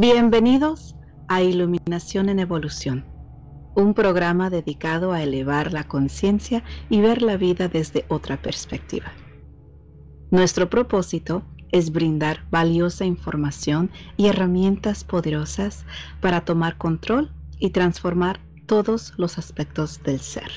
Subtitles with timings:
[0.00, 0.96] Bienvenidos
[1.28, 3.04] a Iluminación en Evolución,
[3.74, 9.12] un programa dedicado a elevar la conciencia y ver la vida desde otra perspectiva.
[10.30, 15.84] Nuestro propósito es brindar valiosa información y herramientas poderosas
[16.22, 20.50] para tomar control y transformar todos los aspectos del ser.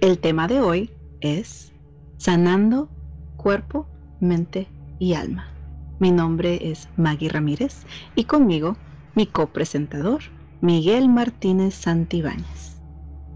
[0.00, 0.90] El tema de hoy
[1.20, 1.72] es
[2.16, 2.90] sanando
[3.36, 3.86] cuerpo,
[4.18, 4.66] mente
[4.98, 5.55] y alma.
[5.98, 8.76] Mi nombre es Maggie Ramírez y conmigo
[9.14, 10.20] mi copresentador,
[10.60, 12.82] Miguel Martínez Santibáñez.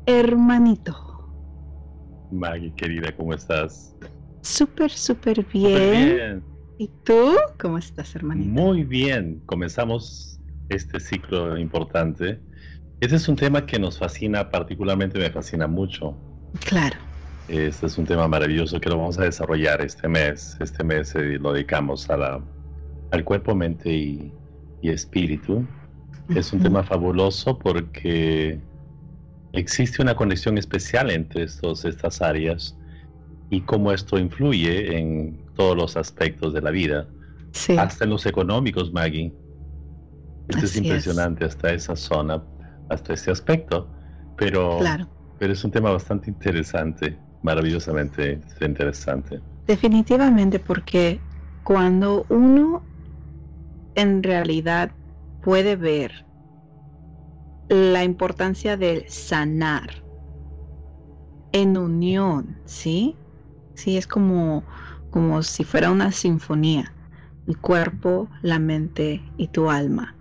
[0.04, 0.94] Hermanito.
[2.30, 3.96] Maggie, querida, ¿cómo estás?
[4.42, 6.44] Súper, súper bien.
[6.76, 7.34] ¿Y tú?
[7.58, 8.50] ¿Cómo estás, hermanito?
[8.50, 9.42] Muy bien.
[9.46, 12.40] Comenzamos este ciclo importante.
[13.00, 16.14] Este es un tema que nos fascina, particularmente me fascina mucho.
[16.66, 16.96] Claro.
[17.50, 20.56] Este es un tema maravilloso que lo vamos a desarrollar este mes.
[20.60, 22.40] Este mes eh, lo dedicamos a la,
[23.10, 24.32] al cuerpo, mente y,
[24.82, 25.66] espíritu.
[26.28, 28.60] Es un tema fabuloso porque
[29.52, 32.78] existe una conexión especial entre estos, estas áreas
[33.50, 37.08] y cómo esto influye en todos los aspectos de la vida,
[37.76, 39.34] hasta en los económicos, Maggie.
[40.48, 42.44] Esto es impresionante hasta esa zona,
[42.88, 43.88] hasta ese aspecto,
[44.36, 44.78] pero,
[45.40, 49.42] pero es un tema bastante interesante maravillosamente interesante.
[49.66, 51.22] Definitivamente, porque
[51.62, 52.82] cuando uno
[53.94, 54.96] en realidad
[55.40, 56.26] puede ver
[57.70, 60.04] la importancia del sanar
[61.52, 63.16] en unión, ¿sí?
[63.74, 64.64] Sí, es como,
[65.10, 66.94] como si fuera una sinfonía,
[67.46, 70.16] el cuerpo, la mente y tu alma.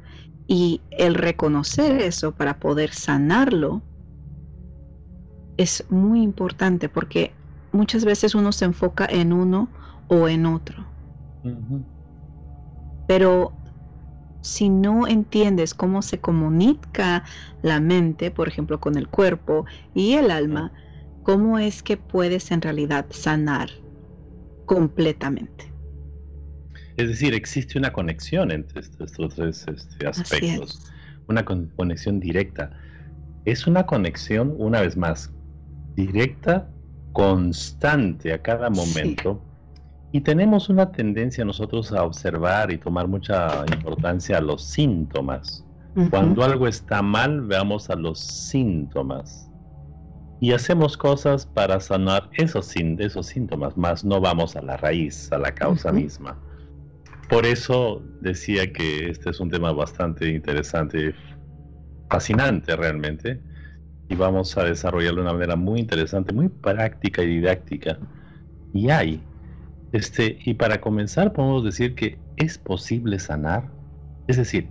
[0.47, 3.83] Y el reconocer eso para poder sanarlo
[5.59, 7.33] es muy importante porque
[7.73, 9.67] muchas veces uno se enfoca en uno
[10.07, 10.87] o en otro.
[13.07, 13.51] Pero
[14.41, 17.25] si no entiendes cómo se comunica
[17.61, 20.71] la mente, por ejemplo, con el cuerpo y el alma,
[21.23, 23.69] ¿cómo es que puedes en realidad sanar
[24.65, 25.73] completamente?
[26.95, 30.89] Es decir, existe una conexión entre estos tres este, aspectos,
[31.27, 32.71] una conexión directa.
[33.43, 35.33] Es una conexión, una vez más,
[36.05, 36.69] directa,
[37.13, 39.41] constante a cada momento.
[40.11, 45.65] Y tenemos una tendencia nosotros a observar y tomar mucha importancia a los síntomas.
[46.09, 49.51] Cuando algo está mal, veamos a los síntomas.
[50.39, 55.37] Y hacemos cosas para sanar esos, esos síntomas, más no vamos a la raíz, a
[55.37, 56.39] la causa misma.
[57.29, 61.13] Por eso decía que este es un tema bastante interesante,
[62.09, 63.41] fascinante realmente,
[64.09, 67.99] y vamos a desarrollarlo de una manera muy interesante, muy práctica y didáctica.
[68.73, 69.21] Y hay,
[69.91, 73.69] este, y para comenzar podemos decir que es posible sanar.
[74.27, 74.67] Es decir,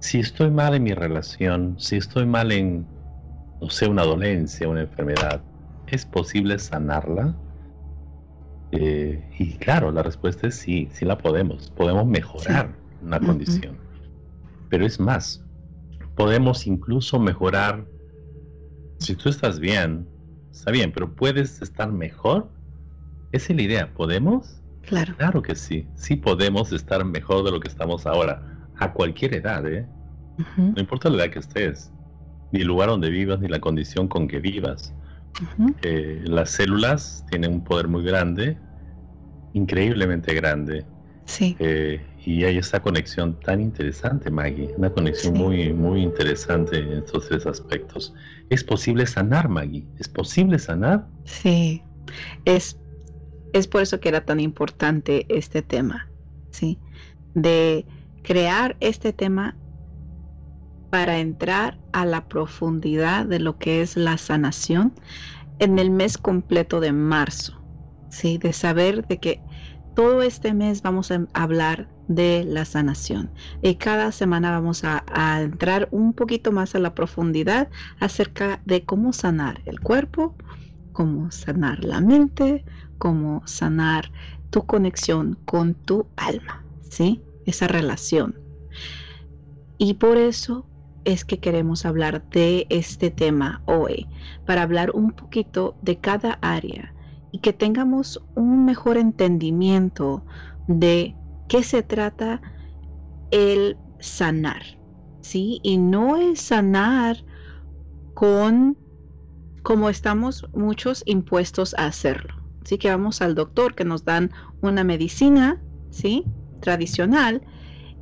[0.00, 2.86] si estoy mal en mi relación, si estoy mal en,
[3.62, 5.42] no sé, una dolencia, una enfermedad,
[5.86, 7.34] ¿es posible sanarla?
[8.72, 11.70] Eh, y claro, la respuesta es sí, sí la podemos.
[11.70, 13.78] Podemos mejorar una condición.
[14.68, 15.42] Pero es más,
[16.14, 17.86] podemos incluso mejorar
[19.00, 20.06] si tú estás bien,
[20.52, 22.50] está bien, pero puedes estar mejor.
[23.32, 23.94] Esa es la idea.
[23.94, 24.60] ¿Podemos?
[24.82, 25.14] Claro.
[25.16, 25.88] Claro que sí.
[25.94, 28.68] Sí podemos estar mejor de lo que estamos ahora.
[28.78, 29.86] A cualquier edad, ¿eh?
[30.56, 31.92] No importa la edad que estés,
[32.50, 34.94] ni el lugar donde vivas, ni la condición con que vivas.
[35.82, 38.56] Eh, las células tienen un poder muy grande,
[39.52, 40.86] increíblemente grande.
[41.26, 41.56] Sí.
[41.58, 47.28] Eh, y hay esa conexión tan interesante, Maggie, una conexión muy, muy interesante en estos
[47.28, 48.14] tres aspectos.
[48.50, 49.86] ¿Es posible sanar, Maggie?
[49.96, 51.08] ¿Es posible sanar?
[51.24, 51.82] Sí,
[52.44, 52.76] es,
[53.52, 56.08] es por eso que era tan importante este tema,
[56.50, 56.80] ¿sí?
[57.32, 57.86] De
[58.22, 59.56] crear este tema
[60.90, 64.94] para entrar a la profundidad de lo que es la sanación
[65.60, 67.54] en el mes completo de marzo,
[68.08, 68.38] ¿sí?
[68.38, 69.44] De saber de que
[69.94, 73.30] todo este mes vamos a hablar de la sanación.
[73.62, 75.04] Y cada semana vamos a,
[75.40, 77.68] entrar un poquito más a la profundidad
[78.00, 80.34] acerca de cómo sanar el cuerpo,
[80.92, 82.64] cómo sanar la mente,
[82.98, 84.10] cómo sanar
[84.50, 87.22] tu conexión con tu alma, ¿sí?
[87.46, 88.34] Esa relación.
[89.78, 90.66] Y por eso
[91.04, 94.06] es que queremos hablar de este tema hoy,
[94.46, 96.92] para hablar un poquito de cada área
[97.32, 100.24] y que tengamos un mejor entendimiento
[100.66, 101.14] de
[101.48, 102.40] qué se trata
[103.30, 104.62] el sanar,
[105.20, 105.60] ¿sí?
[105.62, 107.24] Y no es sanar
[108.14, 108.76] con
[109.62, 112.34] como estamos muchos impuestos a hacerlo.
[112.64, 114.30] Así que vamos al doctor que nos dan
[114.62, 115.60] una medicina,
[115.90, 116.24] ¿sí?
[116.60, 117.42] Tradicional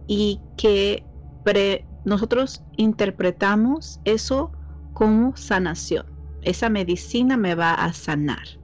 [0.06, 1.04] y que
[2.04, 4.52] nosotros interpretamos eso
[4.92, 6.06] como sanación.
[6.42, 8.57] Esa medicina me va a sanar.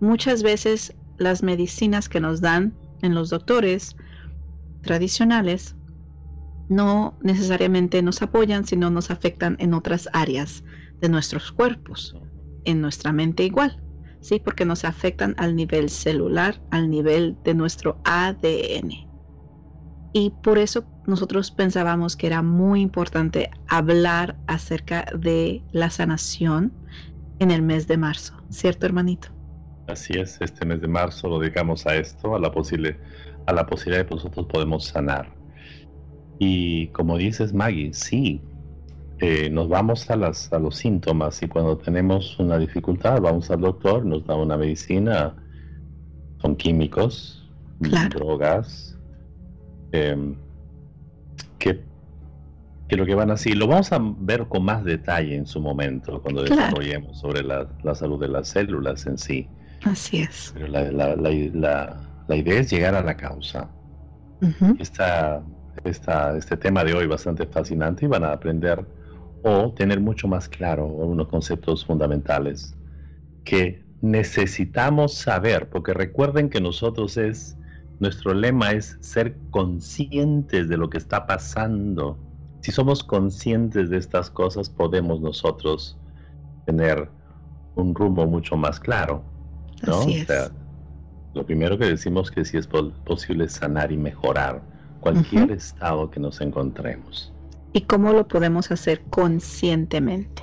[0.00, 3.96] Muchas veces las medicinas que nos dan en los doctores
[4.82, 5.76] tradicionales
[6.68, 10.64] no necesariamente nos apoyan, sino nos afectan en otras áreas
[11.00, 12.16] de nuestros cuerpos,
[12.64, 13.82] en nuestra mente igual,
[14.20, 14.40] ¿sí?
[14.40, 19.08] Porque nos afectan al nivel celular, al nivel de nuestro ADN.
[20.12, 26.72] Y por eso nosotros pensábamos que era muy importante hablar acerca de la sanación
[27.38, 29.28] en el mes de marzo, ¿cierto hermanito?
[29.86, 32.96] Así es, este mes de marzo lo dedicamos a esto, a la, posible,
[33.46, 35.30] a la posibilidad de que nosotros podemos sanar.
[36.38, 38.40] Y como dices Maggie, sí,
[39.20, 43.60] eh, nos vamos a, las, a los síntomas y cuando tenemos una dificultad vamos al
[43.60, 45.36] doctor, nos da una medicina,
[46.40, 47.48] son químicos,
[47.78, 48.98] drogas,
[49.92, 50.34] em,
[51.58, 51.80] que,
[52.88, 56.20] que, lo que van así, lo vamos a ver con más detalle en su momento
[56.20, 59.48] cuando desarrollemos sobre la, la, salud de las células en sí.
[59.84, 60.52] Así es.
[60.54, 63.68] Pero la, la, la idea es llegar a la causa.
[64.78, 65.42] Esta,
[65.84, 68.84] esta, este tema de hoy bastante fascinante y van a aprender
[69.42, 72.74] o tener mucho más claro unos conceptos fundamentales
[73.44, 77.56] que necesitamos saber, porque recuerden que nosotros es,
[78.00, 82.18] nuestro lema es ser conscientes de lo que está pasando.
[82.60, 85.98] Si somos conscientes de estas cosas, podemos nosotros
[86.66, 87.10] tener
[87.76, 89.24] un rumbo mucho más claro.
[89.86, 90.06] ¿No?
[91.34, 94.62] lo primero que decimos que si es posible sanar y mejorar
[95.00, 97.32] cualquier estado que nos encontremos.
[97.72, 100.42] ¿Y cómo lo podemos hacer conscientemente?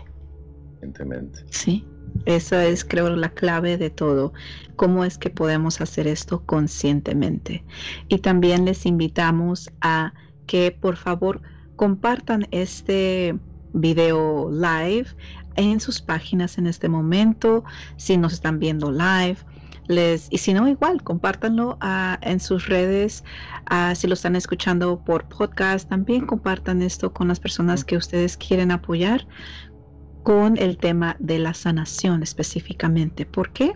[0.66, 1.46] Conscientemente.
[1.50, 1.88] Sí,
[2.26, 4.34] esa es creo la clave de todo.
[4.76, 7.64] ¿Cómo es que podemos hacer esto conscientemente?
[8.10, 10.14] Y también les invitamos a
[10.46, 11.42] que por favor
[11.78, 13.40] compartan este
[13.74, 15.08] video live
[15.56, 17.64] en sus páginas en este momento,
[17.98, 19.38] si nos están viendo live
[19.88, 23.24] les, y si no, igual, compártanlo ah, en sus redes.
[23.66, 28.38] Ah, si lo están escuchando por podcast, también compartan esto con las personas que ustedes
[28.38, 29.28] quieren apoyar
[30.24, 33.26] con el tema de la sanación específicamente.
[33.26, 33.74] ¿Por qué?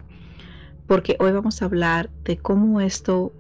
[0.88, 3.34] Porque hoy vamos a hablar de cómo esto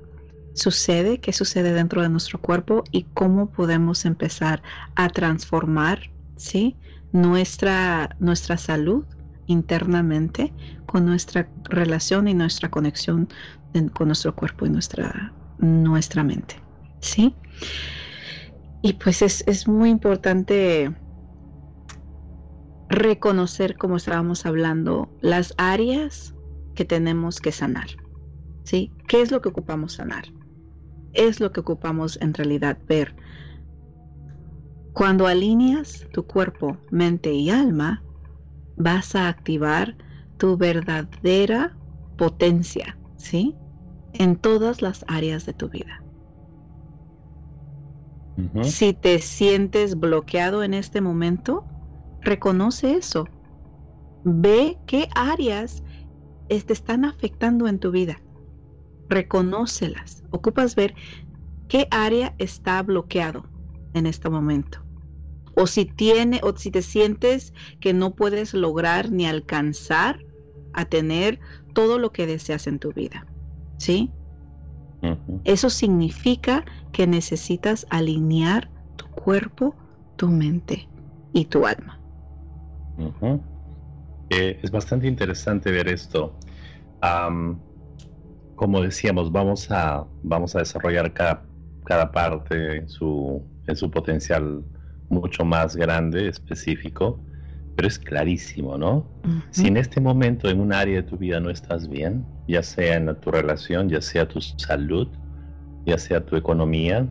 [0.54, 4.64] sucede, qué sucede dentro de nuestro cuerpo y cómo podemos empezar
[4.96, 6.76] a transformar ¿sí?
[7.12, 9.06] Nuestra, nuestra salud
[9.48, 10.54] internamente
[10.86, 13.28] con nuestra relación y nuestra conexión
[13.94, 16.56] con nuestro cuerpo y nuestra, nuestra mente.
[17.02, 17.36] ¿Sí?
[18.82, 20.96] Y pues es, es muy importante
[22.88, 26.36] reconocer, como estábamos hablando, las áreas
[26.76, 27.88] que tenemos que sanar.
[28.64, 28.92] ¿Sí?
[29.08, 30.26] ¿Qué es lo que ocupamos sanar?
[31.14, 33.16] Es lo que ocupamos en realidad ver.
[34.96, 38.02] Cuando alineas tu cuerpo, mente y alma,
[38.78, 39.98] vas a activar
[40.38, 41.76] tu verdadera
[42.18, 43.54] potencia, ¿sí?
[44.14, 46.02] En todas las áreas de tu vida.
[48.64, 51.66] Si te sientes bloqueado en este momento,
[52.22, 53.28] reconoce eso.
[54.24, 55.84] Ve qué áreas
[56.48, 58.22] te están afectando en tu vida.
[59.10, 60.24] Reconócelas.
[60.32, 60.96] Ocupas ver
[61.68, 63.44] qué área está bloqueado
[63.94, 64.85] en este momento
[65.56, 70.20] o si tiene o si te sientes que no puedes lograr ni alcanzar
[70.74, 71.40] a tener
[71.74, 73.26] todo lo que deseas en tu vida.
[73.78, 74.12] ¿Sí?
[75.44, 79.76] Eso significa que necesitas alinear tu cuerpo,
[80.16, 80.90] tu mente
[81.32, 82.00] y tu alma.
[84.30, 86.36] Eh, es bastante interesante ver esto.
[88.56, 91.44] como decíamos, vamos a, vamos a desarrollar cada,
[91.86, 94.64] cada parte en su, en su potencial
[95.10, 97.20] mucho más grande, específico,
[97.76, 99.06] pero es clarísimo, ¿no?
[99.52, 102.96] Si en este momento en un área de tu vida no estás bien, ya sea
[102.96, 105.08] en tu relación, ya sea tu salud,
[105.86, 107.08] ya sea tu economía,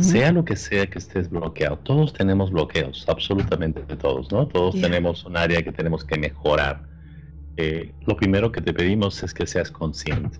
[0.00, 4.48] sea lo que sea que estés bloqueado, todos tenemos bloqueos, absolutamente todos, ¿no?
[4.48, 6.82] Todos tenemos un área que tenemos que mejorar.
[7.56, 10.38] Eh, lo primero que te pedimos es que seas consciente.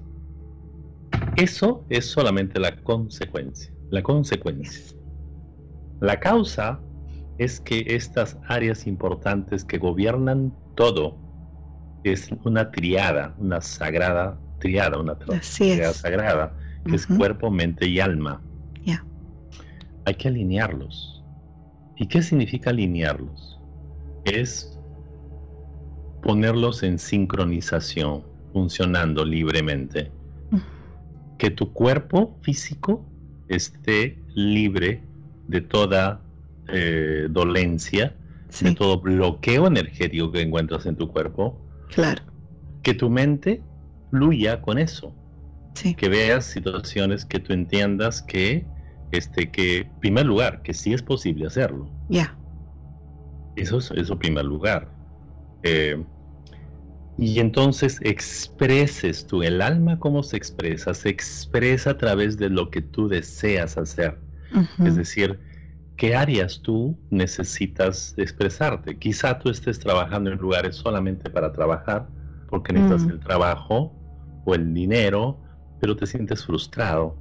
[1.37, 4.95] Eso es solamente la consecuencia, la consecuencia.
[6.00, 6.80] La causa
[7.38, 11.18] es que estas áreas importantes que gobiernan todo
[12.04, 18.42] es una triada, una sagrada triada, una triada sagrada, que es cuerpo, mente y alma.
[20.04, 21.24] Hay que alinearlos.
[21.96, 23.60] ¿Y qué significa alinearlos?
[24.24, 24.78] Es
[26.22, 28.22] ponerlos en sincronización,
[28.52, 30.12] funcionando libremente.
[31.38, 33.04] Que tu cuerpo físico
[33.48, 35.02] esté libre
[35.48, 36.20] de toda
[36.68, 38.14] eh, dolencia,
[38.60, 41.60] de todo bloqueo energético que encuentras en tu cuerpo.
[41.88, 42.22] Claro.
[42.82, 43.62] Que tu mente
[44.10, 45.14] fluya con eso.
[45.96, 48.64] Que veas situaciones que tú entiendas que,
[49.12, 51.90] este, que, en primer lugar, que sí es posible hacerlo.
[52.08, 52.34] Ya.
[53.56, 54.88] Eso es eso en primer lugar.
[55.62, 56.02] Eh,
[57.18, 62.70] y entonces expreses tú, el alma cómo se expresa, se expresa a través de lo
[62.70, 64.18] que tú deseas hacer.
[64.84, 65.38] Es decir,
[65.96, 68.98] ¿qué áreas tú necesitas expresarte?
[68.98, 72.08] Quizá tú estés trabajando en lugares solamente para trabajar,
[72.48, 73.10] porque necesitas mm.
[73.10, 73.92] el trabajo
[74.44, 75.38] o el dinero,
[75.80, 77.16] pero te sientes frustrado.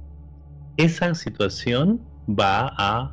[0.76, 3.12] Esa situación va a,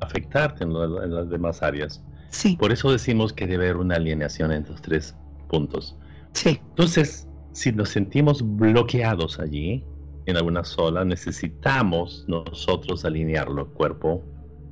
[0.00, 2.02] afectarte en, las demás áreas.
[2.30, 2.56] Sí.
[2.56, 5.16] Por eso decimos que debe haber una alineación entre los tres
[5.48, 5.96] puntos.
[6.32, 6.60] Sí.
[6.70, 9.84] Entonces, si nos sentimos bloqueados allí,
[10.26, 14.22] en alguna sola, necesitamos nosotros alinearlo, cuerpo,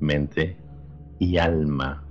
[0.00, 0.56] mente
[1.18, 2.04] y alma.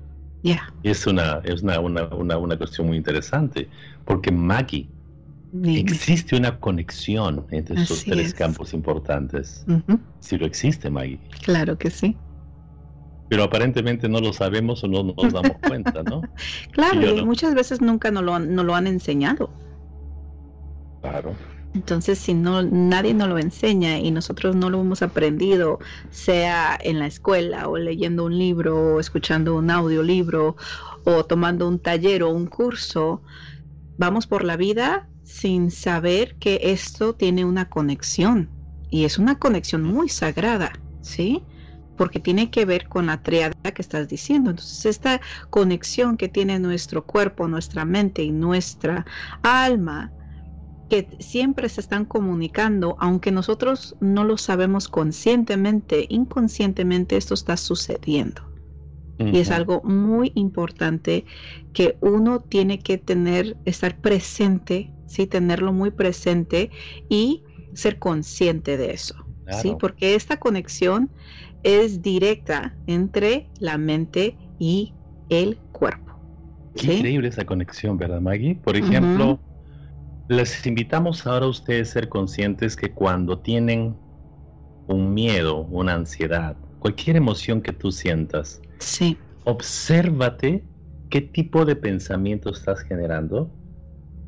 [0.44, 0.74] Ya.
[0.84, 3.68] Es, una, es una, una, una, cuestión muy interesante,
[4.06, 4.90] porque Maggie,
[5.64, 9.66] existe una conexión entre esos tres campos importantes.
[10.20, 11.20] Si lo existe, Maggie.
[11.44, 12.16] Claro que sí
[13.30, 16.22] pero aparentemente no lo sabemos o no nos damos cuenta, ¿no?
[16.72, 19.52] claro, y, muchas veces nunca nos lo, han, lo han enseñado.
[21.02, 21.34] Claro.
[21.74, 27.00] Entonces, si no nadie nos lo enseña y nosotros no lo hemos aprendido, sea en
[27.00, 30.56] la escuela o leyendo un libro o escuchando un audiolibro
[31.06, 33.22] o tomando un taller o un curso,
[33.98, 38.50] vamos por la vida sin saber que esto tiene una conexión
[38.90, 40.72] y es una conexión muy sagrada,
[41.02, 41.44] ¿sí?
[42.00, 44.52] porque tiene que ver con la triada que estás diciendo.
[44.52, 49.06] Entonces, esta conexión que tiene nuestro cuerpo, nuestra mente y nuestra
[49.44, 50.14] alma,
[50.90, 58.42] que siempre se están comunicando, aunque nosotros no lo sabemos conscientemente, inconscientemente esto está sucediendo.
[59.20, 61.26] Y es algo muy importante
[61.74, 66.72] que uno tiene que tener, estar presente, sí, tenerlo muy presente
[67.10, 67.44] y
[67.74, 69.16] ser consciente de eso.
[69.62, 71.12] Sí, porque esta conexión
[71.64, 74.94] es directa entre la mente y
[75.28, 76.14] el cuerpo.
[76.76, 78.56] increíble esa conexión, ¿verdad, Maggie?
[78.56, 79.40] Por ejemplo,
[80.30, 83.98] les invitamos ahora a ustedes a ser conscientes que cuando tienen
[84.88, 89.18] un miedo, una ansiedad, cualquier emoción que tú sientas, sí.
[89.46, 90.64] obsérvate
[91.10, 93.52] qué tipo de pensamiento estás generando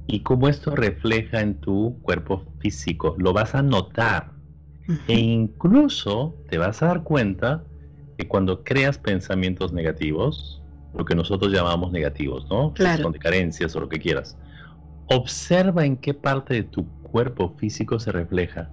[0.07, 3.15] y cómo esto refleja en tu cuerpo físico.
[3.19, 4.31] Lo vas a notar
[5.07, 7.63] e incluso te vas a dar cuenta
[8.17, 10.63] que cuando creas pensamientos negativos,
[10.95, 12.73] lo que nosotros llamamos negativos, ¿no?
[12.73, 13.03] Claro.
[13.03, 14.35] Son de carencias o lo que quieras.
[15.13, 18.69] Observa en qué parte de tu cuerpo físico se refleja.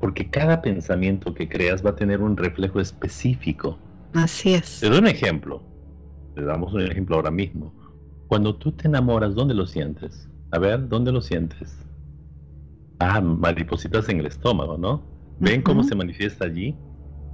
[0.00, 3.78] Porque cada pensamiento que creas va a tener un reflejo específico.
[4.12, 4.80] Así es.
[4.80, 5.62] Te doy un ejemplo.
[6.34, 7.72] Te damos un ejemplo ahora mismo.
[8.26, 10.28] Cuando tú te enamoras, ¿dónde lo sientes?
[10.50, 11.78] A ver, ¿dónde lo sientes?
[12.98, 15.04] Ah, maripositas en el estómago, ¿no?
[15.38, 16.74] ¿Ven cómo se manifiesta allí?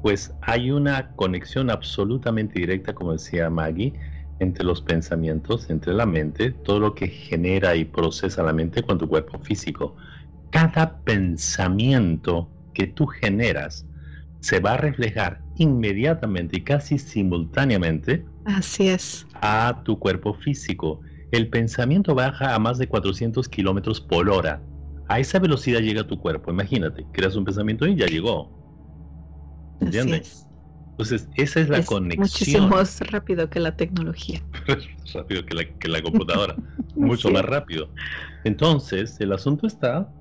[0.03, 3.99] Pues hay una conexión absolutamente directa, como decía Maggie,
[4.41, 8.99] entre los pensamientos, entre la mente, todo lo que genera y procesa la mente con
[8.99, 9.97] tu cuerpo físico.
[10.51, 13.87] Cada pensamiento que tú generas
[14.41, 19.27] se va a reflejar inmediatamente y casi simultáneamente Así es.
[19.35, 21.01] a tu cuerpo físico.
[21.33, 24.63] El pensamiento baja a más de 400 kilómetros por hora
[25.09, 26.51] a esa velocidad llega tu cuerpo.
[26.51, 28.51] Imagínate, creas un pensamiento y ya llegó.
[29.81, 30.47] ¿Entiendes?
[30.99, 32.21] Entonces, esa es la conexión.
[32.21, 34.43] Muchísimo más rápido que la tecnología.
[35.15, 36.57] rápido que la, que la computadora.
[36.97, 37.89] Mucho más rápido.
[38.43, 40.13] Entonces, el asunto está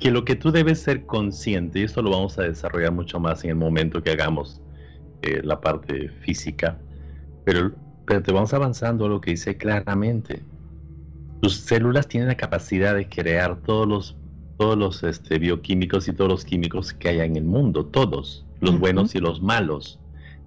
[0.00, 3.44] que lo que tú debes ser consciente, y esto lo vamos a desarrollar mucho más
[3.44, 4.62] en el momento que hagamos
[5.22, 6.78] eh, la parte física,
[7.44, 7.74] pero,
[8.06, 10.42] pero te vamos avanzando a lo que dice claramente
[11.40, 14.16] tus células tienen la capacidad de crear todos los,
[14.58, 18.78] todos los este, bioquímicos y todos los químicos que hay en el mundo, todos, los
[18.78, 20.00] buenos y los malos.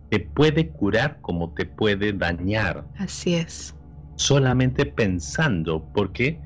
[0.09, 2.85] Te puede curar como te puede dañar.
[2.97, 3.75] Así es.
[4.15, 6.41] Solamente pensando, porque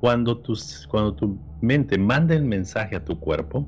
[0.00, 3.66] cuando, tus, cuando tu mente manda el mensaje a tu cuerpo,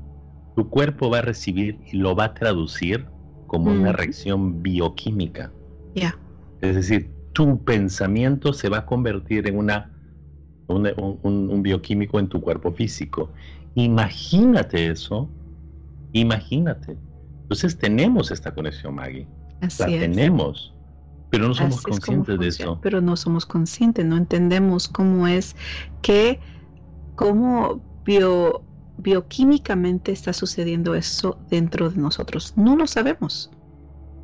[0.55, 3.05] tu cuerpo va a recibir y lo va a traducir
[3.45, 5.51] como una reacción bioquímica.
[5.95, 6.17] Ya.
[6.61, 9.91] Es decir, tu pensamiento se va a convertir en una
[10.67, 13.31] un, bioquímico en tu cuerpo físico.
[13.75, 15.29] Imagínate eso,
[16.13, 16.97] imagínate.
[17.47, 19.25] Entonces tenemos esta conexión, Maggie.
[19.79, 20.73] la tenemos,
[21.29, 22.77] pero no somos conscientes de eso.
[22.81, 25.55] Pero no somos conscientes, no entendemos cómo es
[26.01, 26.41] que,
[27.15, 28.63] cómo bio,
[28.97, 32.51] bioquímicamente está sucediendo eso dentro de nosotros.
[32.57, 33.49] No lo sabemos.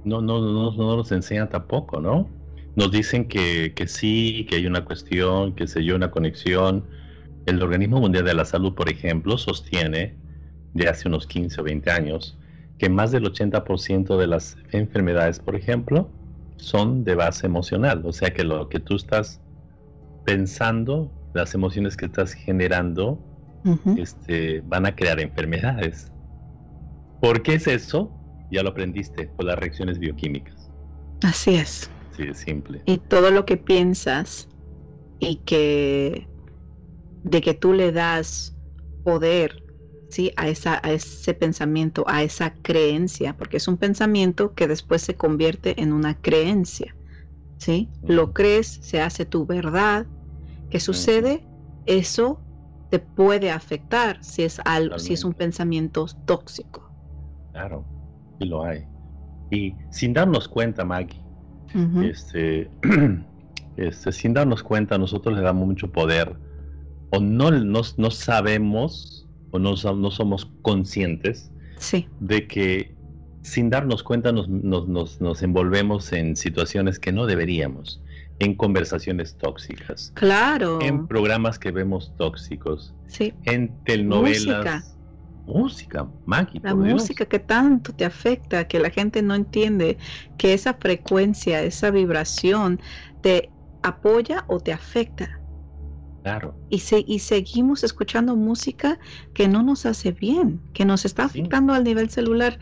[0.03, 2.27] No, no, no, no nos enseñan tampoco, ¿no?
[2.75, 6.85] Nos dicen que, que sí, que hay una cuestión, que se yo, una conexión.
[7.45, 10.17] El Organismo Mundial de la Salud, por ejemplo, sostiene
[10.73, 12.37] de hace unos 15 o 20 años
[12.77, 16.09] que más del 80% de las enfermedades, por ejemplo,
[16.57, 18.03] son de base emocional.
[18.05, 19.41] O sea que lo que tú estás
[20.25, 23.19] pensando, las emociones que estás generando,
[23.97, 26.11] este, van a crear enfermedades.
[27.21, 28.11] ¿Por qué es eso?
[28.51, 30.69] Ya lo aprendiste, por las reacciones bioquímicas.
[31.23, 31.89] Así es.
[32.15, 32.81] Sí, es simple.
[32.85, 34.49] Y todo lo que piensas
[35.19, 36.27] y que
[37.23, 38.55] de que tú le das
[39.03, 39.62] poder
[40.13, 40.31] ¿sí?
[40.37, 45.15] a, esa, a ese pensamiento, a esa creencia, porque es un pensamiento que después se
[45.15, 46.95] convierte en una creencia.
[47.57, 47.89] ¿sí?
[48.03, 50.05] Lo crees, se hace tu verdad.
[50.69, 51.43] ¿Qué sucede?
[51.85, 52.39] Eso
[52.89, 56.91] te puede afectar si es algo, si es un pensamiento tóxico.
[57.51, 57.83] Claro,
[58.39, 58.85] y lo hay.
[59.49, 61.21] Y sin darnos cuenta, Maggie,
[62.03, 62.69] este,
[63.77, 66.35] este, sin darnos cuenta, nosotros le damos mucho poder
[67.09, 71.51] o no, no, sabemos o no, no somos conscientes
[72.19, 72.95] de que
[73.43, 78.01] sin darnos cuenta nos, nos, nos, envolvemos en situaciones que no deberíamos
[78.39, 80.11] en conversaciones tóxicas.
[80.15, 80.81] Claro.
[80.81, 82.95] En programas que vemos tóxicos.
[83.07, 83.33] Sí.
[83.43, 84.95] En telenovelas.
[85.45, 86.07] Música.
[86.25, 89.97] Música, La música que tanto te afecta, que la gente no entiende
[90.37, 92.79] que esa frecuencia, esa vibración
[93.21, 93.49] te
[93.83, 95.42] apoya o te afecta.
[96.23, 96.55] Claro.
[96.69, 98.97] Y, se, y seguimos escuchando música
[99.33, 102.59] que no nos hace bien, que nos está afectando al nivel celular.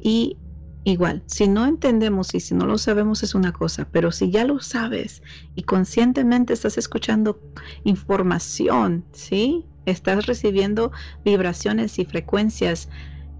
[0.00, 0.38] Y
[0.84, 4.44] Igual, si no entendemos y si no lo sabemos es una cosa, pero si ya
[4.44, 5.22] lo sabes
[5.54, 7.40] y conscientemente estás escuchando
[7.84, 9.64] información, ¿sí?
[9.86, 10.90] Estás recibiendo
[11.24, 12.88] vibraciones y frecuencias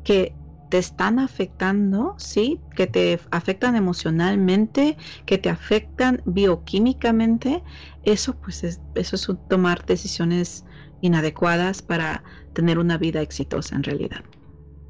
[0.05, 0.37] que
[0.69, 2.61] te están afectando, ¿sí?
[2.77, 4.97] Que te afectan emocionalmente,
[5.27, 7.63] que te afectan bioquímicamente,
[8.05, 10.65] eso pues es, eso es tomar decisiones
[11.01, 14.23] inadecuadas para tener una vida exitosa en realidad.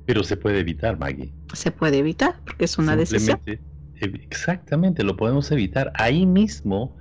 [0.06, 1.32] Pero se puede evitar, Maggie.
[1.52, 3.40] Se puede evitar porque es una decisión.
[4.00, 5.92] Exactamente, lo podemos evitar.
[5.94, 6.96] Ahí mismo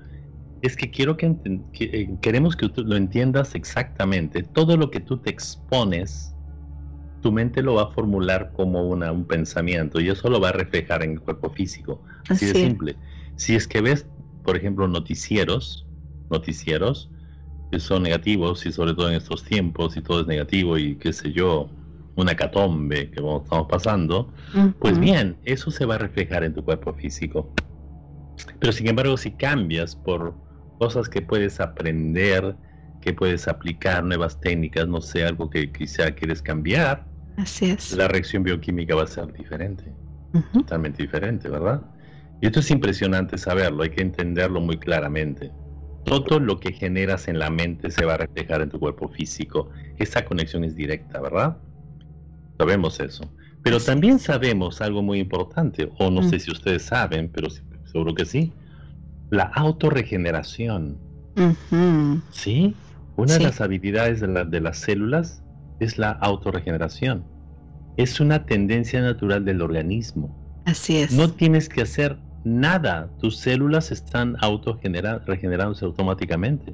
[0.61, 1.35] es que quiero que,
[1.79, 4.43] eh, queremos que tú lo entiendas exactamente.
[4.43, 6.35] Todo lo que tú te expones,
[7.21, 10.53] tu mente lo va a formular como una, un pensamiento y eso lo va a
[10.53, 12.03] reflejar en el cuerpo físico.
[12.29, 12.95] Así, de simple.
[13.35, 14.05] Si es que ves,
[14.43, 15.87] por ejemplo, noticieros,
[16.31, 17.09] noticieros
[17.71, 21.13] que son negativos y sobre todo en estos tiempos y todo es negativo y qué
[21.13, 21.69] sé yo,
[22.15, 24.33] una catombe que estamos pasando,
[24.79, 27.53] pues bien, eso se va a reflejar en tu cuerpo físico.
[28.59, 30.35] Pero sin embargo, si cambias por
[30.77, 32.55] cosas que puedes aprender,
[33.01, 37.05] que puedes aplicar, nuevas técnicas, no sé, algo que quizá quieres cambiar,
[37.37, 37.93] Así es.
[37.93, 39.93] la reacción bioquímica va a ser diferente,
[40.53, 41.81] totalmente diferente, ¿verdad?
[42.41, 45.51] Y esto es impresionante saberlo, hay que entenderlo muy claramente.
[46.05, 49.69] Todo lo que generas en la mente se va a reflejar en tu cuerpo físico.
[49.97, 51.57] Esa conexión es directa, ¿verdad?
[52.57, 53.23] Sabemos eso.
[53.63, 57.47] Pero también sabemos algo muy importante, o no sé si ustedes saben, pero
[57.85, 58.51] seguro que sí,
[59.29, 60.97] la autorregeneración.
[62.31, 62.75] ¿Sí?
[63.15, 65.43] Una de las habilidades de, de las células
[65.79, 67.23] es la autorregeneración.
[67.97, 70.35] Es una tendencia natural del organismo.
[70.65, 71.11] Así es.
[71.11, 73.09] No tienes que hacer nada.
[73.19, 76.73] Tus células están autorregenerándose automáticamente.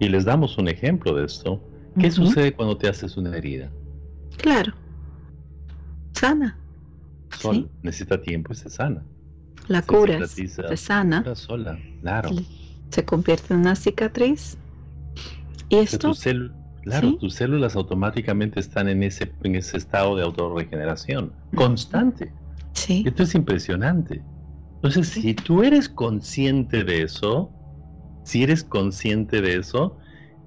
[0.00, 1.62] Y les damos un ejemplo de esto.
[1.98, 3.70] ¿Qué sucede cuando te haces una herida?
[4.36, 4.72] Claro
[6.18, 6.58] sana.
[7.82, 9.02] necesita tiempo y se sana.
[9.68, 11.34] La cura se sana.
[11.34, 12.30] sola, claro.
[12.90, 14.56] Se convierte en una cicatriz.
[15.68, 16.12] Y esto.
[16.82, 22.32] claro, tus células automáticamente están en ese, en ese estado de autorregeneración constante.
[22.72, 23.04] Sí.
[23.06, 24.22] Esto es impresionante.
[24.78, 27.50] Entonces, si tú eres consciente de eso,
[28.22, 29.98] si eres consciente de eso,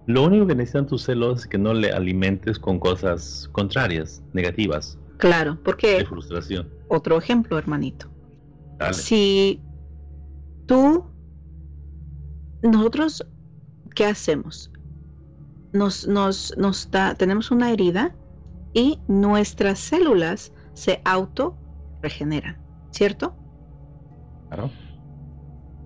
[0.08, 4.98] lo único que necesitan tus células es que no le alimentes con cosas contrarias, negativas.
[5.17, 6.06] Claro, porque...
[6.06, 6.70] frustración.
[6.88, 8.10] Otro ejemplo, hermanito.
[8.94, 9.62] Si
[10.65, 11.06] tú,
[12.63, 13.26] nosotros,
[13.96, 14.72] ¿qué hacemos?
[15.74, 18.15] Nos, nos, nos da, tenemos una herida
[18.74, 21.58] y nuestras células se auto
[22.02, 22.58] regeneran,
[22.91, 23.36] ¿cierto?
[24.51, 24.69] Claro.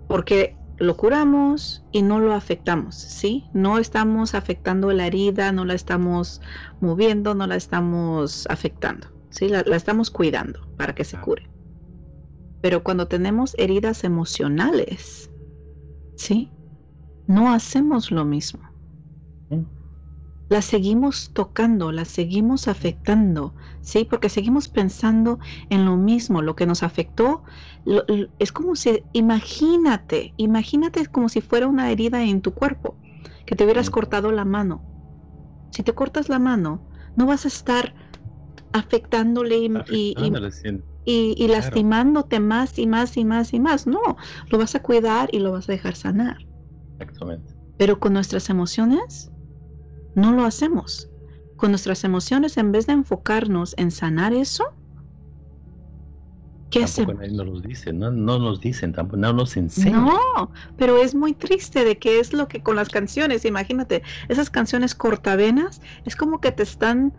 [0.07, 3.45] Porque lo curamos y no lo afectamos, ¿sí?
[3.53, 6.41] No estamos afectando la herida, no la estamos
[6.81, 9.07] moviendo, no la estamos afectando.
[9.29, 9.49] ¿sí?
[9.49, 11.47] La, estamos cuidando para que se cure.
[12.61, 15.29] Pero cuando tenemos heridas emocionales,
[16.15, 16.51] ¿sí?
[17.27, 18.74] No hacemos lo mismo.
[20.47, 24.05] La seguimos tocando, la seguimos afectando, ¿sí?
[24.05, 27.43] Porque seguimos pensando en lo mismo, lo que nos afectó.
[28.39, 32.97] es como si, imagínate, imagínate como si fuera una herida en tu cuerpo,
[33.45, 34.83] que te hubieras cortado la mano.
[35.71, 36.81] Si te cortas la mano,
[37.15, 37.95] no vas a estar
[38.71, 40.15] afectándole y,
[41.05, 43.87] y, lastimándote más y más y más y más.
[43.87, 44.01] No,
[44.49, 46.37] lo vas a cuidar y lo vas a dejar sanar.
[46.99, 47.53] Exactamente.
[47.77, 49.31] Pero con nuestras emociones,
[50.15, 51.09] no lo hacemos.
[51.57, 54.65] Con nuestras emociones, en vez de enfocarnos en sanar eso,
[56.69, 57.15] ¿qué hacemos?
[57.31, 60.05] no nos dicen, no, nos dicen, tampoco, no nos enseñan.
[60.05, 64.49] No, pero es muy triste de que es lo que con las canciones, imagínate, esas
[64.49, 67.13] canciones cortavenas, es como que te están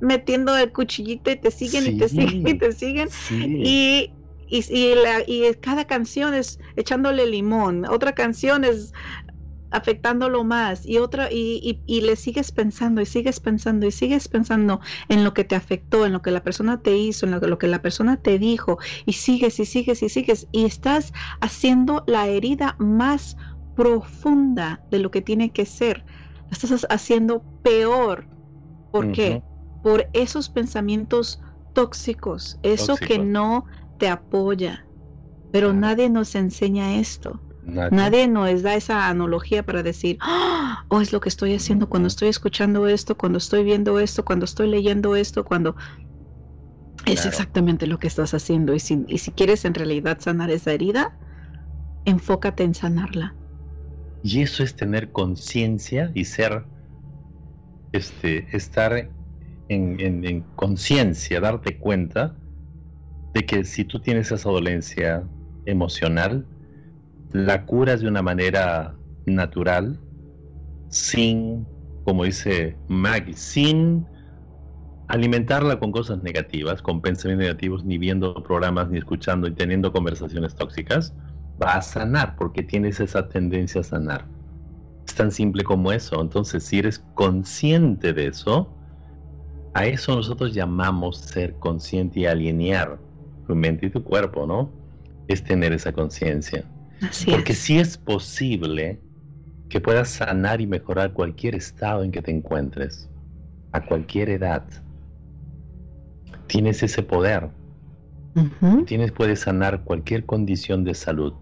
[0.00, 3.08] metiendo el cuchillito y te siguen y te siguen y te siguen.
[3.30, 4.12] Y,
[4.48, 8.92] y, y, cada canción es echándole limón, otra canción es
[9.70, 14.80] afectándolo más y otra y, y, le sigues pensando y sigues pensando y sigues pensando
[15.08, 17.58] en lo que te afectó, en lo que la persona te hizo, en lo, lo
[17.58, 22.26] que la persona te dijo y sigues y sigues y sigues y estás haciendo la
[22.26, 23.36] herida más
[23.74, 26.04] profunda de lo que tiene que ser.
[26.50, 28.26] La estás haciendo peor.
[28.90, 29.42] ¿Por qué?
[29.82, 31.40] Por esos pensamientos
[31.72, 33.64] tóxicos, eso que no
[33.98, 34.86] te apoya.
[35.52, 37.40] Pero nadie nos enseña esto.
[37.62, 38.26] Nadie.
[38.26, 40.18] nos da esa analogía para decir,
[40.88, 44.44] oh, es lo que estoy haciendo cuando estoy escuchando esto, cuando estoy viendo esto, cuando
[44.44, 45.76] estoy leyendo esto, cuando...
[47.06, 48.74] Es exactamente lo que estás haciendo.
[48.74, 51.16] Y si, y si quieres en realidad sanar esa herida,
[52.04, 53.34] enfócate en sanarla.
[54.22, 56.64] Y eso es tener conciencia y ser,
[57.92, 59.10] este, estar
[59.68, 62.36] en, en conciencia, darte cuenta
[63.34, 65.24] de que si tú tienes esa dolencia
[65.64, 66.46] emocional,
[67.32, 69.98] la curas de una manera natural,
[70.88, 71.66] sin,
[72.04, 74.06] como dice Maggie, sin
[75.08, 80.54] alimentarla con cosas negativas, con pensamientos negativos, ni viendo programas, ni escuchando y teniendo conversaciones
[80.54, 81.14] tóxicas,
[81.60, 84.24] va a sanar porque tienes esa tendencia a sanar.
[85.06, 86.20] Es tan simple como eso.
[86.20, 88.68] Entonces, si eres consciente de eso,
[89.74, 92.98] a eso nosotros llamamos ser consciente y alinear
[93.46, 94.70] tu mente y tu cuerpo, ¿no?
[95.28, 96.64] Es tener esa conciencia.
[97.30, 99.00] Porque si es posible
[99.68, 103.08] que puedas sanar y mejorar cualquier estado en que te encuentres,
[103.72, 104.64] a cualquier edad.
[106.46, 107.48] Tienes ese poder.
[108.86, 111.34] Tienes, puedes sanar cualquier condición de salud,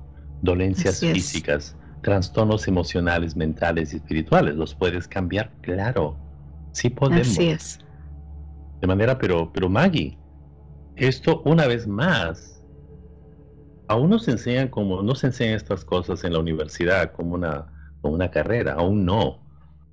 [0.42, 4.54] dolencias físicas, trastornos emocionales, mentales y espirituales.
[4.54, 6.16] Los puedes cambiar, claro.
[6.72, 7.28] Sí podemos.
[7.28, 7.78] Así es.
[8.80, 10.18] De manera, pero, pero Maggie,
[10.96, 12.57] esto una vez más
[13.88, 17.66] aún no se enseñan como, no se enseñan estas cosas en la universidad como una,
[18.03, 19.40] una carrera, aún no.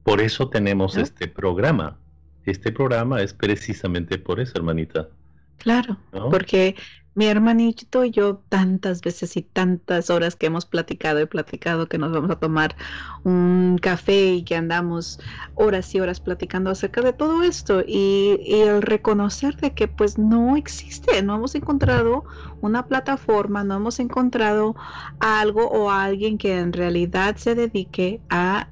[0.04, 1.98] Por eso tenemos este programa.
[2.46, 5.10] Este programa es precisamente por eso, hermanita.
[5.58, 5.98] Claro,
[6.30, 6.76] porque
[7.15, 11.97] mi hermanito y yo tantas veces y tantas horas que hemos platicado y platicado que
[11.97, 12.75] nos vamos a tomar
[13.23, 15.19] un café y que andamos
[15.56, 20.58] horas y horas platicando acerca de todo esto y, el reconocer de que pues no
[20.58, 22.25] existe, no hemos encontrado
[22.62, 24.75] una plataforma, no hemos encontrado
[25.19, 28.67] algo o alguien que en realidad se dedique a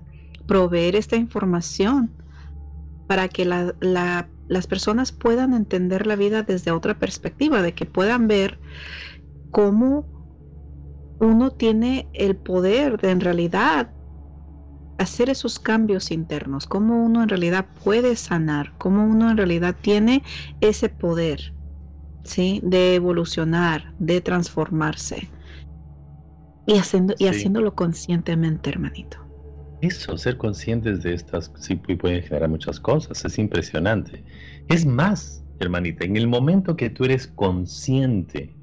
[0.47, 2.11] proveer esta información
[3.07, 7.85] para que la, la las personas puedan entender la vida desde otra perspectiva, de que
[7.85, 8.59] puedan ver
[9.51, 10.07] cómo
[11.19, 13.93] uno tiene el poder de en realidad
[14.97, 20.23] hacer esos cambios internos, cómo uno en realidad puede sanar, cómo uno en realidad tiene
[20.61, 21.53] ese poder,
[22.23, 22.61] ¿sí?
[22.63, 25.29] De evolucionar, de transformarse.
[26.65, 29.22] Y, haciendo, y haciéndolo conscientemente, hermanito.
[29.83, 34.23] Eso, ser conscientes de estas, sí pueden generar muchas cosas, es impresionante.
[34.69, 38.55] Es más, hermanita, en el momento que tú eres consciente,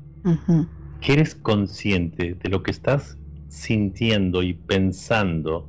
[1.03, 5.69] que eres consciente de lo que estás sintiendo y pensando,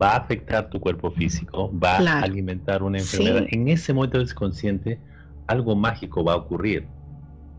[0.00, 3.46] va a afectar tu cuerpo físico, va a alimentar una enfermedad.
[3.50, 5.00] En ese momento eres consciente,
[5.48, 6.86] algo mágico va a ocurrir.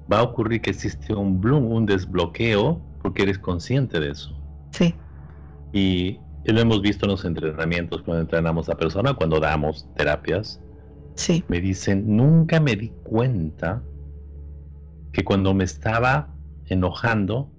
[0.09, 4.33] Va a ocurrir que existe un bloom, un desbloqueo, porque eres consciente de eso.
[4.71, 4.95] Sí.
[5.73, 10.61] Y y lo hemos visto en los entrenamientos cuando entrenamos a personas, cuando damos terapias.
[11.15, 11.43] Sí.
[11.47, 13.81] Me dicen, nunca me di cuenta
[15.11, 16.29] que cuando me estaba
[16.67, 17.49] enojando,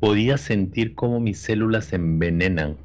[0.00, 2.78] podía sentir cómo mis células se envenenan.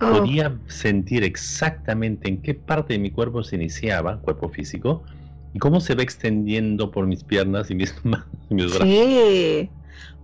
[0.00, 0.18] Oh.
[0.18, 5.04] Podía sentir exactamente en qué parte de mi cuerpo se iniciaba, cuerpo físico,
[5.54, 8.88] y cómo se va extendiendo por mis piernas y mis manos y mis brazos.
[8.88, 9.70] Sí,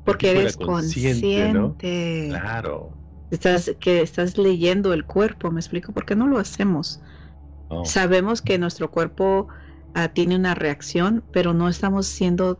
[0.04, 1.52] porque eres consciente.
[1.52, 1.76] ¿no?
[1.78, 3.03] Claro
[3.34, 7.00] estás, que estás leyendo el cuerpo, me explico, ¿por qué no lo hacemos?
[7.68, 7.84] Oh.
[7.84, 9.48] Sabemos que nuestro cuerpo
[9.94, 12.58] ah, tiene una reacción, pero no estamos siendo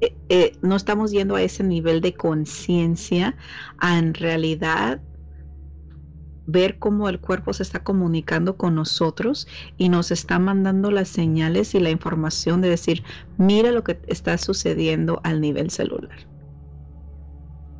[0.00, 3.36] eh, eh, no estamos yendo a ese nivel de conciencia
[3.78, 5.00] a en realidad
[6.46, 11.74] ver cómo el cuerpo se está comunicando con nosotros y nos está mandando las señales
[11.74, 13.02] y la información de decir,
[13.38, 16.28] mira lo que está sucediendo al nivel celular.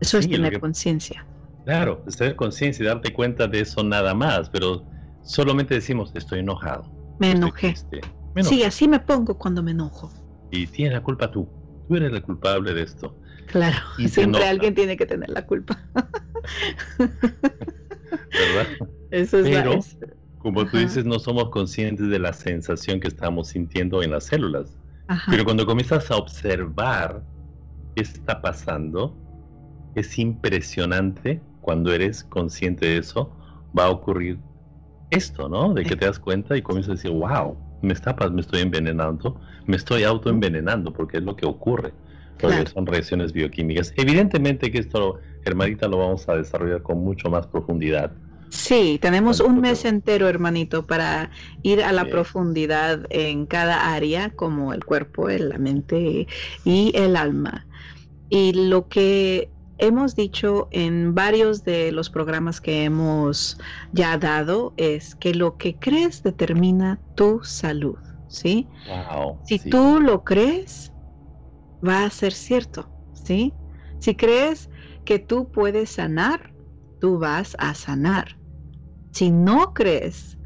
[0.00, 1.26] Eso es tener conciencia.
[1.64, 4.84] Claro, tener conciencia y darte cuenta de eso nada más, pero
[5.22, 6.90] solamente decimos, estoy enojado.
[7.18, 7.74] Me enojé.
[8.42, 10.12] Sí, así me pongo cuando me enojo.
[10.50, 11.48] Y tienes la culpa tú
[11.88, 13.16] tú eres el culpable de esto.
[13.46, 15.78] Claro, y siempre alguien tiene que tener la culpa.
[16.98, 18.66] ¿Verdad?
[19.10, 19.80] Eso es Pero,
[20.38, 24.76] como tú dices, no somos conscientes de la sensación que estamos sintiendo en las células.
[25.28, 27.22] Pero cuando comienzas a observar
[27.94, 29.16] qué está pasando,
[29.94, 33.30] es impresionante cuando eres consciente de eso,
[33.76, 34.38] va a ocurrir
[35.10, 35.72] esto, ¿no?
[35.72, 39.40] De que te das cuenta y comienzas a decir, wow, me, está, me estoy envenenando,
[39.66, 41.94] me estoy autoenvenenando, porque es lo que ocurre.
[42.38, 43.94] Porque son reacciones bioquímicas.
[43.96, 48.12] Evidentemente que esto, hermanita, lo vamos a desarrollar con mucho más profundidad.
[48.50, 51.30] Sí, tenemos un mes entero, hermanito, para
[51.62, 56.26] ir a la profundidad en cada área, como el cuerpo, la mente
[56.64, 57.66] y el alma.
[58.28, 63.56] Y lo que hemos dicho en varios de los programas que hemos
[63.92, 68.68] ya dado es que lo que crees determina tu salud, ¿sí?
[69.42, 70.92] si tú lo crees,
[71.86, 73.54] va a ser cierto, ¿sí?
[73.98, 74.70] Si crees
[75.04, 76.54] que tú puedes sanar,
[76.98, 78.38] tú vas a sanar.
[79.12, 80.38] Si no crees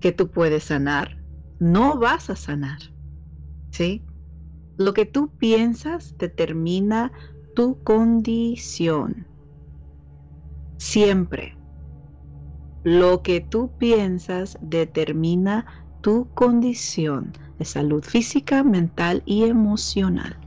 [0.00, 1.18] que tú puedes sanar,
[1.58, 2.78] no vas a sanar,
[3.70, 4.04] ¿sí?
[4.76, 7.12] Lo que tú piensas determina
[7.60, 9.26] tu condición.
[10.78, 11.54] Siempre.
[12.84, 15.66] Lo que tú piensas determina
[16.00, 20.38] tu condición de salud física, mental y emocional.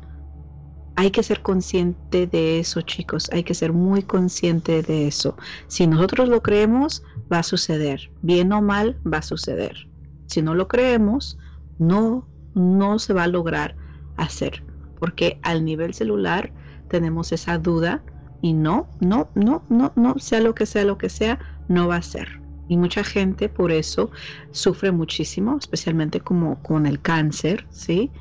[0.95, 3.29] Hay que ser consciente de eso, chicos.
[3.31, 5.37] Hay que ser muy consciente de eso.
[5.67, 8.11] Si nosotros lo creemos, va a suceder.
[8.23, 9.87] Bien o mal, va a suceder.
[10.25, 11.37] Si no lo creemos,
[11.77, 13.75] no, no se va a lograr
[14.17, 14.63] hacer.
[14.99, 16.51] Porque al nivel celular
[16.93, 18.03] tenemos esa duda
[18.39, 21.95] y no, no, no, no, no, sea lo que sea lo que sea, no va
[21.95, 22.39] a ser.
[22.67, 24.11] Y mucha gente por eso
[24.51, 28.11] sufre muchísimo, especialmente como con el cáncer, ¿sí?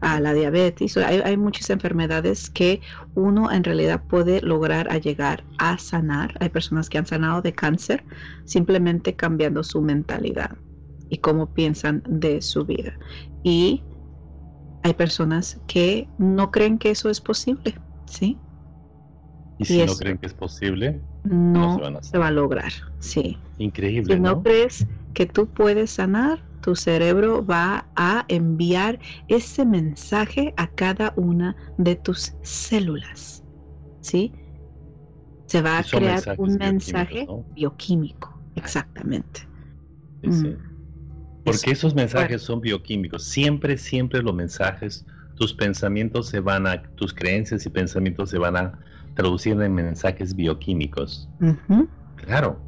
[0.00, 0.96] A la diabetes.
[0.96, 2.80] Hay, hay, muchas enfermedades que
[3.14, 6.34] uno en realidad puede lograr a llegar a sanar.
[6.40, 8.02] Hay personas que han sanado de cáncer
[8.46, 10.56] simplemente cambiando su mentalidad
[11.10, 12.94] y cómo piensan de su vida.
[13.42, 13.82] Y
[14.84, 17.74] hay personas que no creen que eso es posible.
[18.06, 18.38] ¿Sí?
[19.58, 23.38] Y si no creen que es posible, no, se, va a lograr, sí.
[23.58, 24.14] Increíble.
[24.14, 30.66] Si no, crees que tú puedes sanar, tu cerebro va a enviar ese mensaje a
[30.68, 33.44] cada una de tus células,
[34.00, 34.32] ¿sí?
[35.46, 39.40] Se va a crear un mensaje bioquímico, exactamente.
[40.22, 40.54] Mm.
[41.44, 43.24] Porque esos mensajes son bioquímicos.
[43.24, 45.04] Siempre, siempre los mensajes
[45.36, 48.78] tus pensamientos se van a, tus creencias y pensamientos se van a
[49.14, 51.28] traducir en mensajes bioquímicos.
[52.16, 52.60] Claro.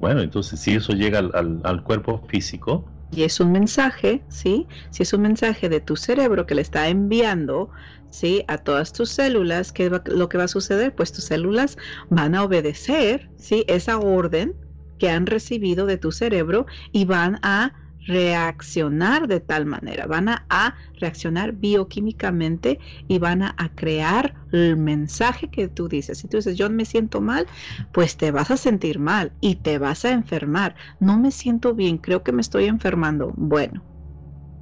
[0.00, 2.84] Bueno, entonces si eso llega al, cuerpo físico.
[3.12, 4.66] Y es un mensaje, ¿sí?
[4.90, 7.70] Si es un mensaje de tu cerebro que le está enviando,
[8.10, 8.44] ¿sí?
[8.48, 10.94] A todas tus células, ¿qué va, lo que va a suceder?
[10.94, 11.78] Pues tus células
[12.10, 13.64] van a obedecer, ¿sí?
[13.68, 14.54] Esa orden
[14.98, 17.72] que han recibido de tu cerebro y van a
[18.06, 25.68] reaccionar de tal manera, van a, reaccionar bioquímicamente y van a, crear el mensaje que
[25.68, 26.18] tú dices.
[26.18, 27.46] Si tú dices, yo me siento mal,
[27.92, 30.74] pues te vas a sentir mal y te vas a enfermar.
[31.00, 33.32] No me siento bien, creo que me estoy enfermando.
[33.36, 33.82] Bueno,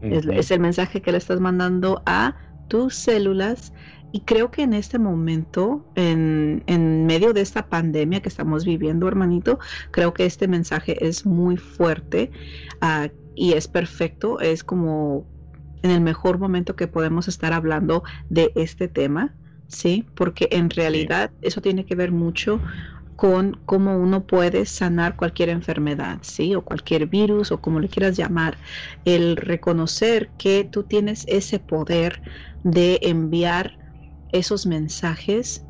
[0.01, 2.37] es, el mensaje que le estás mandando a
[2.69, 3.73] tus células
[4.13, 9.09] y creo que en este momento, en, en, medio de esta pandemia que estamos viviendo,
[9.09, 9.59] hermanito,
[9.91, 12.31] creo que este mensaje es muy fuerte.
[12.83, 15.27] Uh, y es perfecto, es como
[15.83, 20.07] en el mejor momento que podemos estar hablando de este tema, ¿sí?
[20.15, 22.61] Porque en realidad eso tiene que ver mucho
[23.17, 26.55] con cómo uno puede sanar cualquier enfermedad, ¿sí?
[26.55, 28.59] O cualquier virus o como le quieras llamar.
[29.05, 32.21] El reconocer que tú tienes ese poder
[32.63, 33.79] de enviar
[34.31, 35.67] esos mensajes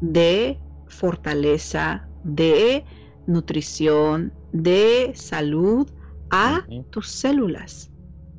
[0.00, 2.84] de fortaleza, de
[3.26, 5.88] nutrición, de salud,
[6.34, 7.90] a tus células.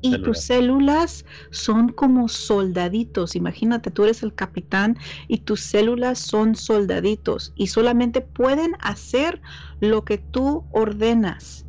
[0.02, 3.34] Y tus células son como soldaditos.
[3.34, 9.40] Imagínate, tú eres el capitán y tus células son soldaditos y solamente pueden hacer
[9.80, 11.64] lo que tú ordenas.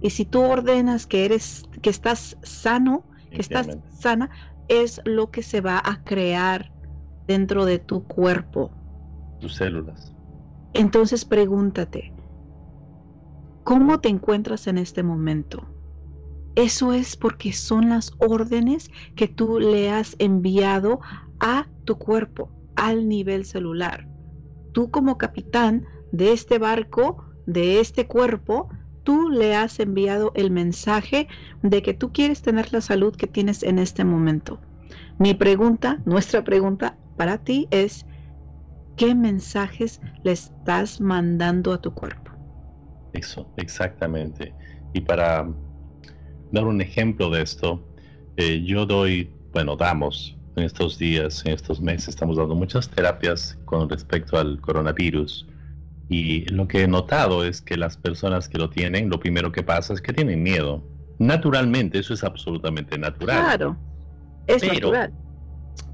[0.00, 4.30] Y si tú ordenas que eres, que estás sano, que estás sana,
[4.68, 6.72] es lo que se va a crear
[7.26, 8.72] dentro de tu cuerpo.
[9.38, 10.12] Tus células.
[10.74, 12.12] Entonces pregúntate,
[13.64, 15.66] ¿cómo te encuentras en este momento?
[16.54, 21.00] Eso es porque son las órdenes que tú le has enviado
[21.38, 24.08] a tu cuerpo, al nivel celular.
[24.72, 28.68] Tú como capitán de este barco, de este cuerpo,
[29.04, 31.28] tú le has enviado el mensaje
[31.62, 34.60] de que tú quieres tener la salud que tienes en este momento.
[35.18, 38.06] Mi pregunta, nuestra pregunta para ti es,
[38.96, 42.29] ¿qué mensajes le estás mandando a tu cuerpo?
[43.12, 44.54] Eso, exactamente.
[44.92, 45.48] Y para
[46.52, 47.84] dar un ejemplo de esto,
[48.36, 53.58] eh, yo doy, bueno, damos en estos días, en estos meses, estamos dando muchas terapias
[53.64, 55.46] con respecto al coronavirus.
[56.08, 59.62] Y lo que he notado es que las personas que lo tienen, lo primero que
[59.62, 60.82] pasa es que tienen miedo.
[61.18, 63.44] Naturalmente, eso es absolutamente natural.
[63.44, 63.76] Claro,
[64.46, 65.12] es natural.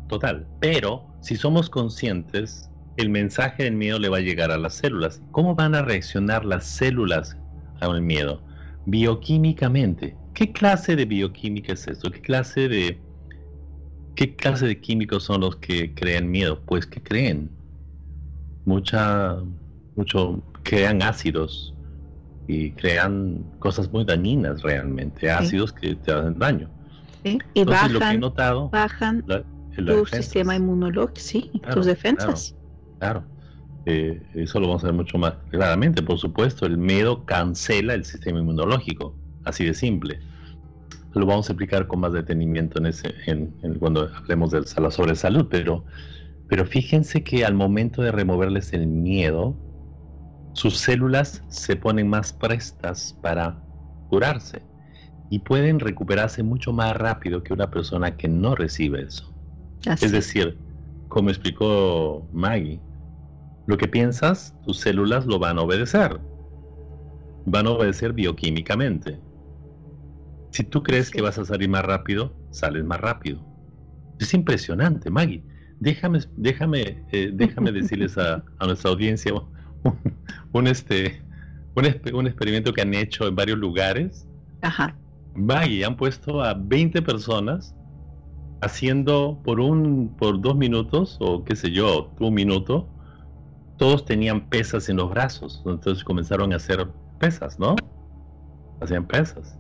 [0.08, 4.74] Total, pero si somos conscientes, el mensaje del miedo le va a llegar a las
[4.74, 5.22] células.
[5.32, 7.36] ¿Cómo van a reaccionar las células
[7.80, 8.42] al miedo?
[8.86, 10.16] Bioquímicamente.
[10.34, 12.10] ¿Qué clase de bioquímica es esto?
[12.10, 13.00] ¿Qué clase de
[14.14, 16.60] qué clase de químicos son los que crean miedo?
[16.64, 17.50] Pues que creen
[18.64, 19.38] mucha
[19.96, 21.74] mucho, crean ácidos
[22.46, 26.70] y crean cosas muy dañinas realmente, ácidos que te hacen daño.
[27.54, 28.20] Y bajan,
[28.70, 29.24] bajan
[29.74, 32.52] tu sistema inmunológico, sí, tus defensas.
[32.52, 32.65] Claro,
[33.86, 36.02] eh, eso lo vamos a ver mucho más claramente.
[36.02, 40.18] Por supuesto, el miedo cancela el sistema inmunológico, así de simple.
[41.14, 45.46] Lo vamos a explicar con más detenimiento en ese, en, cuando hablemos de sobre salud,
[45.48, 45.84] pero,
[46.48, 49.56] pero fíjense que al momento de removerles el miedo,
[50.52, 53.62] sus células se ponen más prestas para
[54.10, 54.62] curarse
[55.30, 59.32] y pueden recuperarse mucho más rápido que una persona que no recibe eso.
[59.86, 60.58] Es decir,
[61.08, 62.80] como explicó Maggie,
[63.66, 66.20] lo que piensas, tus células lo van a obedecer.
[67.46, 69.20] Van a obedecer bioquímicamente.
[70.50, 73.44] Si tú crees que vas a salir más rápido, sales más rápido.
[74.18, 75.42] Es impresionante, Maggie.
[75.80, 79.32] Déjame, déjame, eh, déjame decirles a, a nuestra audiencia
[80.52, 81.22] un, este,
[81.74, 84.26] un, experimento que han hecho en varios lugares.
[84.62, 84.96] Ajá.
[85.68, 87.74] y han puesto a 20 personas
[88.60, 92.88] haciendo por un por dos minutos o qué sé yo, un minuto,
[93.76, 95.62] todos tenían pesas en los brazos.
[95.66, 96.86] Entonces comenzaron a hacer
[97.18, 97.76] pesas, ¿no?
[98.80, 99.58] Hacían pesas.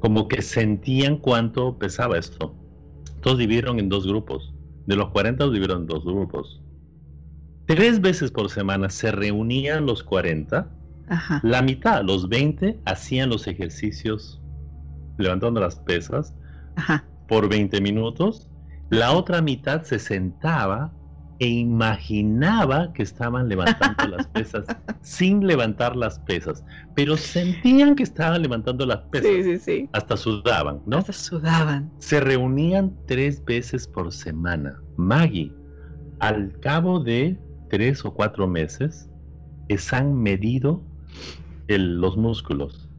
[0.00, 2.54] Como que sentían cuánto pesaba esto.
[3.22, 4.54] Todos dividieron en dos grupos.
[4.86, 6.62] De los 40 los dividieron en dos grupos.
[7.66, 10.70] Tres veces por semana se reunían los 40.
[11.42, 14.40] La mitad, los 20, hacían los ejercicios
[15.18, 16.34] levantando las pesas
[17.30, 18.50] por 20 minutos.
[18.90, 20.92] La otra mitad se sentaba
[21.38, 24.66] e imaginaba que estaban levantando las pesas
[25.00, 26.64] sin levantar las pesas,
[26.94, 29.30] pero sentían que estaban levantando las pesas.
[29.30, 29.88] Sí, sí, sí.
[29.92, 30.98] Hasta sudaban, ¿no?
[30.98, 31.90] Hasta sudaban.
[31.98, 34.78] Se reunían tres veces por semana.
[34.96, 35.54] Maggie,
[36.18, 37.38] al cabo de
[37.70, 39.08] tres o cuatro meses
[39.78, 40.82] se han medido
[41.68, 42.90] los músculos.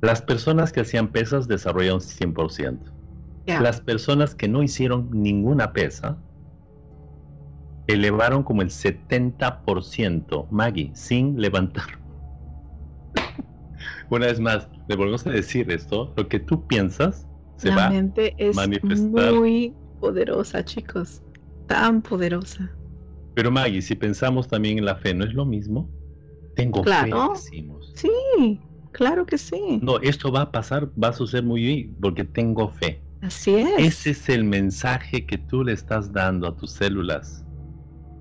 [0.00, 3.01] Las personas que hacían pesas desarrollaron 100%.
[3.46, 6.16] Las personas que no hicieron ninguna pesa
[7.86, 11.84] elevaron como el 70%, Maggie, sin levantar.
[14.10, 17.26] Una vez más, le volvemos a decir esto, lo que tú piensas
[17.56, 18.56] se La va mente es
[18.98, 21.22] muy poderosa, chicos,
[21.66, 22.70] tan poderosa.
[23.34, 25.88] Pero Maggie, si pensamos también en la fe, ¿no es lo mismo?
[26.54, 27.92] Tengo fe, decimos.
[27.94, 28.60] Sí,
[28.92, 29.80] claro que sí.
[29.80, 33.00] No, esto va a pasar, va a suceder muy bien, porque tengo fe.
[33.22, 33.78] Así es.
[33.78, 37.44] Ese es el mensaje que tú le estás dando a tus células.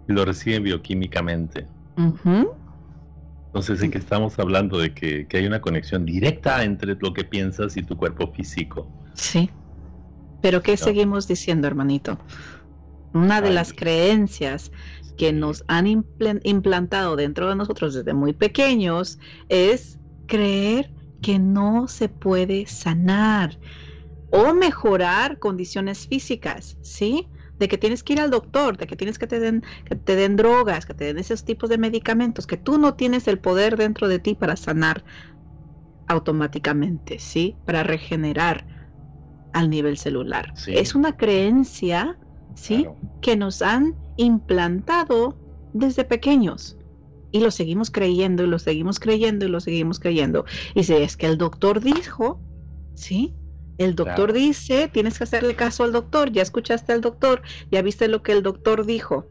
[0.07, 1.67] Y lo reciben bioquímicamente.
[3.47, 7.75] Entonces, en que estamos hablando de que, hay una conexión directa entre lo que piensas
[7.77, 8.87] y tu cuerpo físico.
[9.13, 9.49] Sí.
[10.41, 12.19] Pero ¿qué seguimos diciendo, hermanito?
[13.13, 14.71] Una de las creencias
[15.17, 15.87] que nos han
[16.43, 20.91] implantado dentro de nosotros desde muy pequeños es creer
[21.21, 23.57] que no se puede sanar
[24.31, 27.27] o mejorar condiciones físicas, ¿sí?
[27.59, 30.15] De que tienes que ir al doctor, de que tienes que te den, que te
[30.15, 33.77] den drogas, que te den esos tipos de medicamentos, que tú no tienes el poder
[33.77, 35.03] dentro de ti para sanar
[36.07, 37.57] automáticamente, ¿sí?
[37.65, 38.65] Para regenerar
[39.53, 40.53] al nivel celular.
[40.65, 42.17] Es una creencia,
[42.55, 42.87] ¿sí?
[43.21, 45.37] Que nos han implantado
[45.73, 46.77] desde pequeños.
[47.31, 50.45] Y lo seguimos creyendo y lo seguimos creyendo y lo seguimos creyendo.
[50.75, 52.41] Y si es que el doctor dijo,
[52.93, 53.33] ¿sí?
[53.77, 57.41] El doctor dice, tienes que hacerle caso al doctor, ya escuchaste al doctor,
[57.71, 59.25] ya viste lo que el doctor dijo,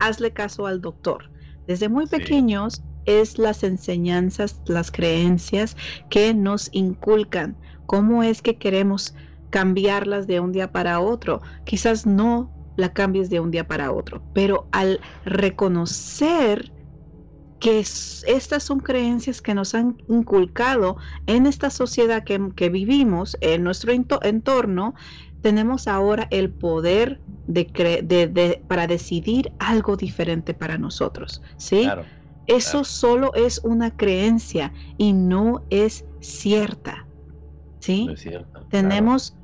[0.00, 1.30] hazle caso al doctor.
[1.66, 5.76] Desde muy pequeños es las enseñanzas, las creencias
[6.10, 7.56] que nos inculcan.
[7.86, 9.14] ¿Cómo es que queremos
[9.50, 11.40] cambiarlas de un día para otro?
[11.64, 16.72] Quizás no la cambies de un día para otro, pero al reconocer
[17.64, 23.90] que estas son creencias que nos han inculcado en esta sociedad que, vivimos, en nuestro
[23.90, 24.94] entorno,
[25.40, 31.88] tenemos ahora el poder de, para decidir algo diferente para nosotros, ¿sí?
[32.46, 37.06] Eso solo es una creencia y no es cierta.
[37.78, 38.06] ¿Sí?
[38.68, 39.38] Tenemos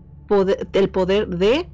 [0.74, 1.70] el poder de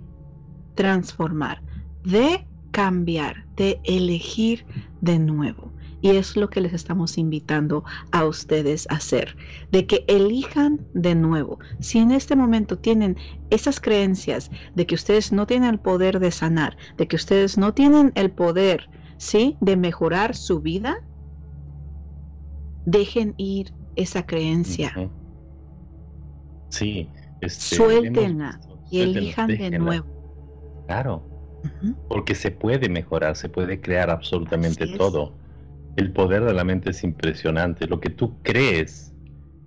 [0.76, 1.60] transformar,
[2.04, 4.64] de cambiar, de elegir
[5.00, 5.72] de nuevo.
[6.06, 7.82] Y es lo que les estamos invitando
[8.12, 9.34] a ustedes a hacer,
[9.72, 11.58] de que elijan de nuevo.
[11.80, 13.16] Si en este momento tienen
[13.50, 17.74] esas creencias de que ustedes no tienen el poder de sanar, de que ustedes no
[17.74, 18.88] tienen el poder,
[19.18, 19.56] ¿sí?
[19.60, 20.96] De mejorar su vida,
[22.84, 24.92] dejen ir esa creencia.
[26.68, 28.60] Sí, este, suéltenla
[28.92, 30.06] y elijan de nuevo.
[30.86, 31.24] Claro,
[32.08, 35.34] porque se puede mejorar, se puede crear absolutamente todo.
[35.96, 37.86] El poder de la mente es impresionante.
[37.86, 39.14] Lo que tú crees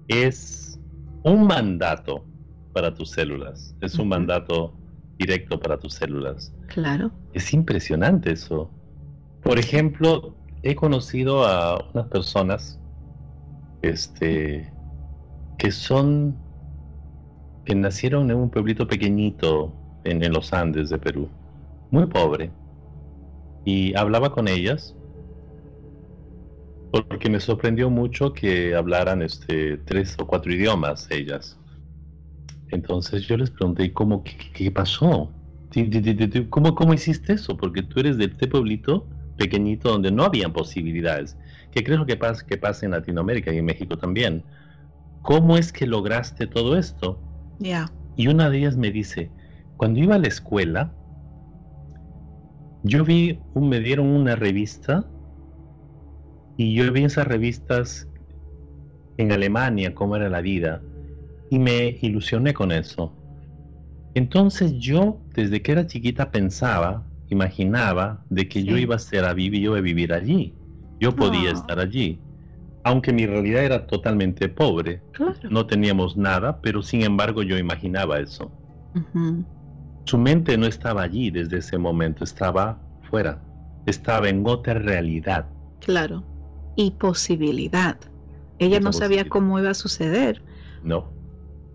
[0.08, 0.80] es
[1.24, 2.26] un mandato
[2.74, 4.74] para tus células, es un mandato
[5.18, 6.54] directo para tus células.
[6.68, 7.12] Claro.
[7.34, 8.72] Es impresionante eso.
[9.44, 12.80] Por ejemplo, he conocido a unas personas
[13.82, 14.72] este,
[15.58, 16.36] que son,
[17.66, 19.74] que nacieron en un pueblito pequeñito
[20.04, 21.30] en, los Andes de Perú,
[21.92, 22.52] muy pobre.
[23.66, 24.96] Y hablaba con ellas
[26.92, 31.58] porque me sorprendió mucho que hablaran este, tres o cuatro idiomas ellas.
[32.70, 35.32] Entonces yo les pregunté, ¿cómo, qué, pasó?
[36.50, 37.58] ¿Cómo, ¿Cómo hiciste eso?
[37.58, 41.38] Porque tú eres de este pueblito pequeñito donde no habían posibilidades
[41.72, 44.44] que creo que pasa, que pasa en Latinoamérica y en México también.
[45.22, 47.22] ¿Cómo es que lograste todo esto?
[47.60, 47.92] Ya.
[48.16, 49.32] Y una de ellas me dice,
[49.78, 50.94] cuando iba a la escuela,
[52.84, 55.06] yo vi, un, me dieron una revista
[56.60, 58.06] y yo vi esas revistas
[59.16, 60.82] en Alemania, cómo era la vida,
[61.50, 63.14] y me ilusioné con eso.
[64.14, 69.34] Entonces yo, desde que era chiquita, pensaba, imaginaba de que yo iba a ser a
[69.34, 70.54] vivir, yo a vivir allí.
[71.00, 72.20] Yo podía estar allí,
[72.84, 75.02] aunque mi realidad era totalmente pobre.
[75.50, 78.52] No teníamos nada, pero sin embargo yo imaginaba eso.
[80.04, 83.42] Su mente no estaba allí desde ese momento, estaba fuera,
[83.86, 85.48] estaba en otra realidad.
[85.80, 86.22] Claro,
[86.76, 87.98] y posibilidad.
[88.60, 90.42] Ella no sabía cómo iba a suceder.
[90.84, 91.12] No.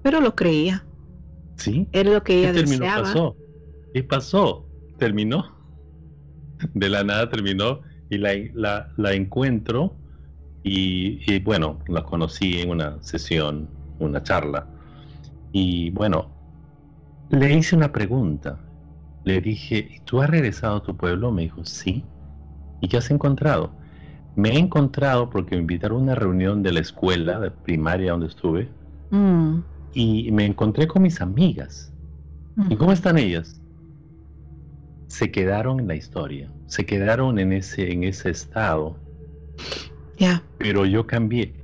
[0.03, 0.84] Pero lo creía.
[1.57, 1.88] Sí.
[1.92, 3.36] Era lo que ella terminó, Pasó.
[3.95, 4.66] Y pasó.
[4.99, 5.57] Terminó.
[6.74, 7.80] De la nada terminó
[8.11, 9.97] y la, la, encuentro
[10.62, 13.68] y, bueno, la conocí en una sesión,
[13.99, 14.66] una charla.
[15.53, 16.30] Y bueno,
[17.30, 18.59] le hice una pregunta.
[19.24, 21.32] Le dije, ¿tú has regresado a tu pueblo?
[21.32, 22.05] Me dijo, sí.
[22.80, 23.74] ¿Y qué has encontrado?
[24.37, 28.26] Me he encontrado porque me invitaron a una reunión de la escuela de primaria donde
[28.26, 28.68] estuve.
[29.11, 29.59] Mm.
[29.93, 31.93] Y me encontré con mis amigas.
[32.68, 33.61] ¿Y cómo están ellas?
[35.14, 38.97] se quedaron en la historia, se quedaron en ese, en ese estado.
[40.18, 40.43] Ya.
[40.59, 41.55] Pero yo cambié.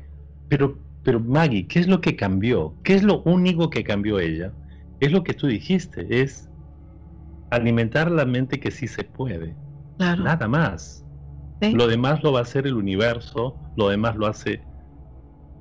[0.49, 2.75] Pero, pero Maggie, ¿qué es lo que cambió?
[2.85, 4.53] ¿Qué es lo único que cambió ella?
[5.01, 6.49] Es lo que tú dijiste, es
[7.51, 9.57] alimentar la mente que sí se puede.
[9.99, 11.05] Nada más.
[11.61, 14.65] Lo demás lo va a hacer el universo, lo demás lo hace,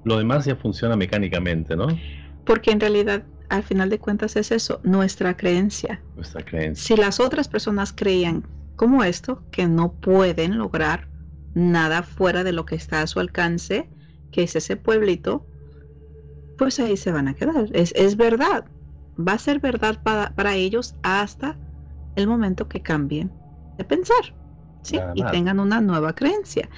[0.03, 1.87] lo demás ya funciona mecánicamente, ¿no?
[2.45, 6.01] Porque en realidad al final de cuentas es eso, nuestra creencia.
[6.15, 6.83] Nuestra creencia.
[6.83, 11.09] Si las otras personas creían como esto, que no pueden lograr
[11.53, 13.89] nada fuera de lo que está a su alcance,
[14.31, 15.45] que es ese pueblito,
[16.57, 17.69] pues ahí se van a quedar.
[17.73, 18.65] Es, es verdad.
[19.17, 21.57] Va a ser verdad para, para, ellos hasta
[22.15, 23.31] el momento que cambien
[23.77, 24.35] de pensar.
[24.81, 24.99] ¿Sí?
[25.15, 26.69] Y tengan una nueva creencia.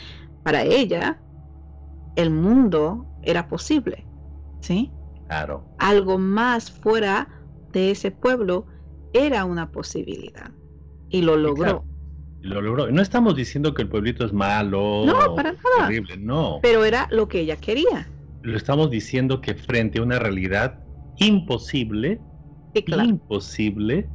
[0.44, 1.20] Para ella,
[2.16, 4.06] el mundo era posible.
[4.62, 4.92] ¿sí?
[5.80, 7.28] Algo más fuera
[7.72, 8.66] de ese pueblo
[9.14, 10.52] era una posibilidad.
[11.10, 11.84] Y lo logró.
[12.42, 12.92] lo logró.
[12.92, 15.04] No estamos diciendo que el pueblito es malo.
[15.06, 15.90] No, para nada.
[16.20, 16.60] no.
[16.62, 18.08] Pero era lo que ella quería.
[18.42, 20.80] Lo estamos diciendo que frente a una realidad
[21.18, 22.20] imposible,
[22.74, 24.10] imposible,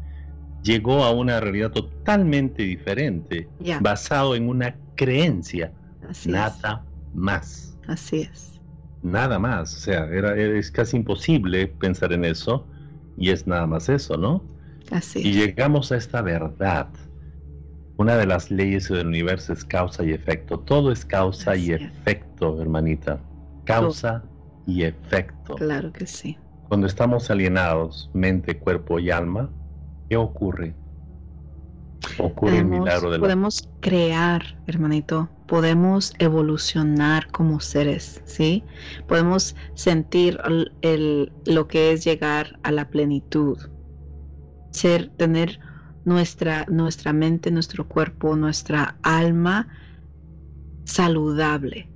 [0.66, 3.48] llegó a una realidad totalmente diferente,
[3.80, 5.72] basado en una creencia,
[6.26, 7.76] Nada más.
[7.88, 8.60] Así es.
[9.02, 9.74] Nada más.
[9.74, 12.66] O sea, era, es casi imposible pensar en eso
[13.16, 14.42] y es nada más eso, ¿no?
[14.90, 16.88] Así y llegamos a esta verdad.
[17.96, 20.60] Una de las leyes del universo es causa y efecto.
[20.60, 23.18] Todo es causa y efecto, hermanita.
[23.64, 24.22] Causa
[24.66, 25.54] y efecto.
[25.54, 26.36] Claro que sí.
[26.68, 29.50] Cuando estamos alienados, mente, cuerpo y alma,
[30.08, 30.74] ¿qué ocurre?
[32.18, 33.22] Ocurre el milagro de la...
[33.22, 38.64] Podemos crear, hermanito, podemos evolucionar como seres, ¿sí?
[39.06, 40.38] Podemos sentir
[40.82, 43.58] el, lo que es llegar a la plenitud,
[44.70, 45.60] ser, tener
[46.04, 49.68] nuestra, nuestra mente, nuestro cuerpo, nuestra alma
[50.84, 51.90] saludable,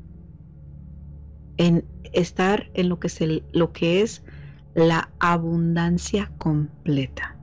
[1.57, 3.21] en estar en lo que, es
[3.53, 4.23] lo que es
[4.75, 7.40] la abundancia completa.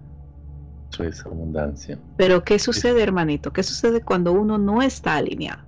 [0.97, 1.99] Eso es abundancia.
[2.17, 3.53] Pero ¿qué sucede, hermanito?
[3.53, 5.61] ¿Qué sucede cuando uno no está alineado?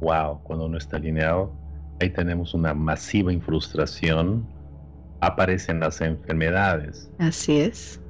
[0.00, 1.52] Wow, cuando uno está alineado,
[2.00, 4.46] ahí tenemos una masiva frustración,
[5.20, 7.10] aparecen las enfermedades.
[7.18, 8.00] Así es.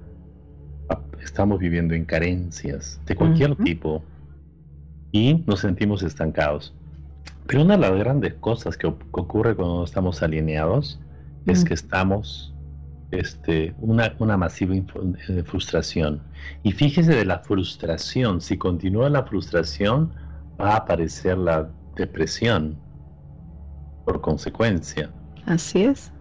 [1.22, 4.02] Estamos viviendo en carencias de cualquier tipo
[5.11, 6.74] y nos sentimos estancados.
[7.46, 11.00] Pero una de las grandes cosas que, ocurre cuando estamos alineados
[11.46, 12.53] es que estamos
[13.19, 16.21] este, una, una masiva eh, frustración.
[16.62, 20.12] Y fíjese de la frustración, si continúa la frustración,
[20.61, 22.79] va a aparecer la depresión
[24.05, 25.11] por consecuencia.
[25.47, 26.12] Así es.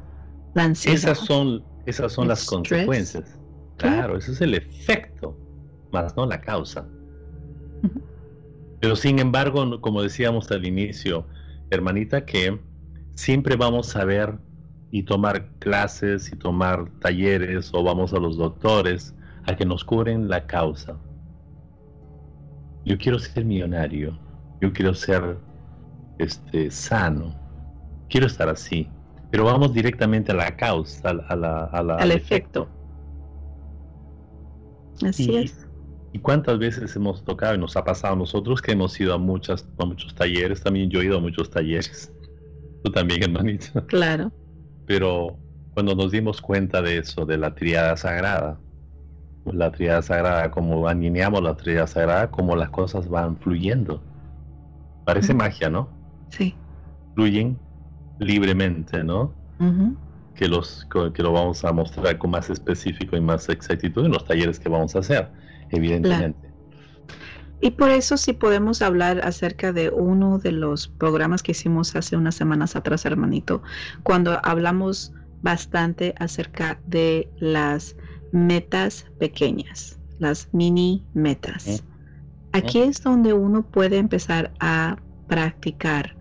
[0.54, 0.98] La ansiedad.
[0.98, 3.39] Esas son, esas son las consecuencias.
[3.78, 5.38] Claro, ese es el efecto,
[5.91, 6.88] más no la causa.
[8.80, 11.26] Pero sin embargo, como decíamos al inicio,
[11.70, 12.60] hermanita, que
[13.16, 14.38] siempre vamos a ver
[14.94, 19.16] y tomar clases y tomar talleres o vamos a los doctores
[19.48, 20.96] a que nos curen la causa.
[22.86, 24.16] Yo quiero ser millonario,
[24.62, 25.39] yo quiero ser
[26.20, 27.34] este, sano,
[28.08, 28.88] quiero estar así,
[29.32, 32.70] pero vamos directamente a la causa, a la, al efecto.
[35.04, 35.68] Así es.
[36.12, 39.18] ¿Y cuántas veces hemos tocado y nos ha pasado a nosotros que hemos ido a,
[39.18, 40.62] muchas, a muchos talleres?
[40.62, 42.14] También yo he ido a muchos talleres.
[42.84, 43.84] Tú también, hermanito.
[43.88, 44.32] Claro.
[44.86, 45.38] Pero
[45.73, 48.59] cuando nos dimos cuenta de eso, de la triada sagrada,
[49.45, 54.01] la triada sagrada, como alineamos la triada sagrada, como las cosas van fluyendo.
[55.05, 55.89] Parece magia, ¿no?
[56.29, 56.55] Sí.
[57.15, 57.57] Fluyen
[58.19, 59.34] libremente, ¿no?
[60.36, 64.25] que, los, que lo vamos a mostrar con más específico y más exactitud en los
[64.25, 65.29] talleres que vamos a hacer
[65.73, 66.53] evidentemente.
[67.64, 72.18] Y por eso si podemos hablar acerca de uno de los programas que hicimos hace
[72.18, 73.64] unas semanas atrás, hermanito,
[74.03, 77.95] cuando hablamos bastante acerca de las
[78.34, 81.86] metas pequeñas, las mini metas.
[82.51, 84.97] Aquí es donde uno puede empezar a
[85.30, 86.18] practicar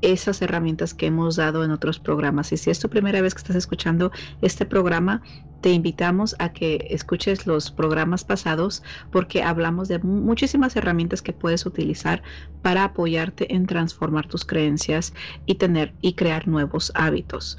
[0.00, 2.52] esas herramientas que hemos dado en otros programas.
[2.52, 5.22] Y si es tu primera vez que estás escuchando este programa,
[5.62, 11.64] te invitamos a que escuches los programas pasados porque hablamos de muchísimas herramientas que puedes
[11.64, 12.22] utilizar
[12.62, 15.14] para apoyarte en transformar tus creencias
[15.46, 17.56] y tener y crear nuevos hábitos.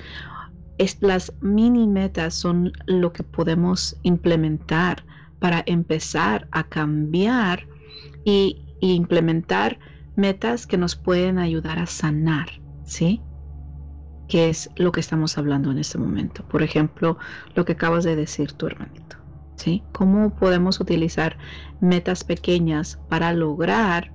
[1.00, 5.06] las mini metas son lo que podemos implementar
[5.40, 7.68] para empezar a cambiar
[8.26, 9.80] y, y implementar
[10.18, 12.50] metas que nos pueden ayudar a sanar,
[12.84, 13.22] ¿sí?
[14.34, 16.44] Que es lo que estamos hablando en este momento.
[16.46, 17.20] Por ejemplo,
[17.54, 19.18] lo que acabas de decir tu hermanito,
[19.58, 19.84] ¿sí?
[19.92, 21.38] ¿Cómo podemos utilizar
[21.82, 24.12] metas pequeñas para lograr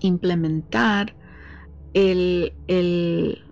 [0.00, 1.14] implementar
[1.94, 3.44] el, el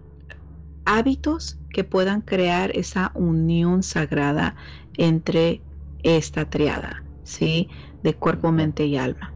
[0.85, 4.57] hábitos que puedan crear esa unión sagrada
[4.97, 5.63] entre
[6.03, 7.69] esta triada, ¿sí?
[8.03, 9.33] De cuerpo, mente y alma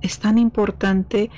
[0.00, 1.30] es tan importante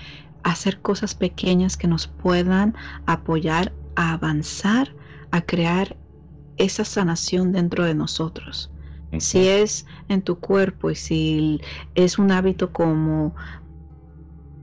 [0.44, 4.94] hacer cosas pequeñas que nos puedan apoyar a avanzar,
[5.32, 5.96] a crear
[6.56, 8.70] esa sanación dentro de nosotros.
[9.18, 11.60] Si es en tu cuerpo y si
[11.96, 13.34] es un hábito como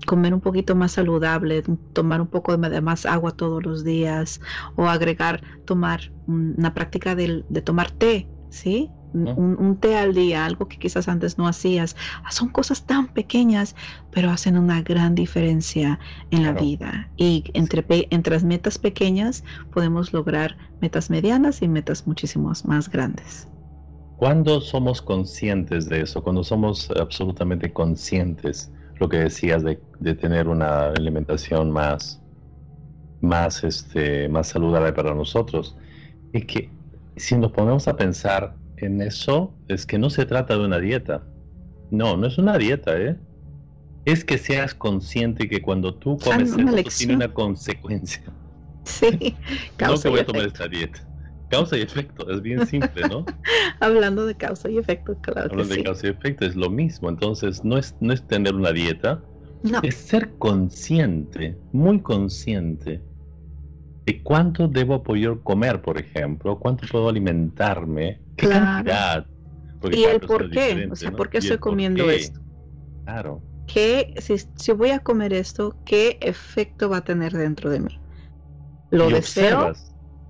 [0.08, 4.40] comer un poquito más saludable, tomar un poco de más agua todos los días
[4.76, 8.95] o agregar, tomar una práctica de, de tomar té, ¿sí?
[9.14, 11.95] Un, té al día, algo que quizás antes no hacías.
[12.24, 13.76] Ah, son cosas tan pequeñas,
[14.12, 15.99] pero hacen una gran diferencia
[16.32, 17.10] en la vida.
[17.18, 19.43] Y entre, entre las metas pequeñas
[19.74, 23.47] podemos lograr metas medianas y metas muchísimo más grandes.
[24.18, 29.76] Cuando somos conscientes de eso, cuando somos absolutamente conscientes, lo que decías de,
[30.16, 32.22] tener una alimentación más,
[33.22, 35.76] más, este, más saludable para nosotros,
[36.32, 36.70] es que
[37.18, 41.23] si nos ponemos a pensar en eso es que no se trata de una dieta.
[41.91, 43.17] No, no es una dieta, ¿eh?
[44.05, 48.23] es que seas consciente que cuando tú comes esto tiene una consecuencia.
[48.84, 49.36] Sí,
[49.78, 50.99] causa no que voy a tomar esta dieta.
[51.49, 53.26] Causa y efecto, es bien simple, ¿no?
[53.80, 55.49] Hablando de causa y efecto, claro.
[55.51, 57.09] Hablando de causa y efecto, es lo mismo.
[57.09, 59.23] Entonces, no es, no es tener una dieta,
[59.84, 63.01] es ser consciente, muy consciente
[64.05, 69.26] de cuánto debo poder comer, por ejemplo, cuánto puedo alimentarme, cantidad.
[69.92, 72.40] y el por qué, o sea, ¿por qué estoy comiendo esto?
[73.04, 73.42] Claro.
[73.68, 78.00] ¿Qué, si, si, voy a comer esto, qué efecto va a tener dentro de mí?
[78.92, 79.74] ¿Lo deseo?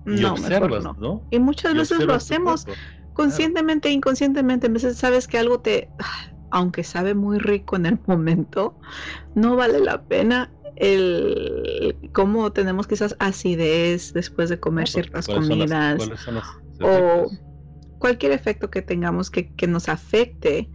[0.06, 1.26] y no, observas, no.
[1.30, 2.66] Y muchas veces lo hacemos
[3.12, 4.68] conscientemente e inconscientemente.
[4.68, 5.90] A veces sabes que algo te,
[6.50, 8.78] aunque sabe muy rico en el momento,
[9.34, 16.06] no vale la pena el cómo tenemos quizás acidez después de comer ciertas comidas
[16.82, 17.30] o
[17.98, 20.68] cualquier efecto que tengamos que, que nos afecte.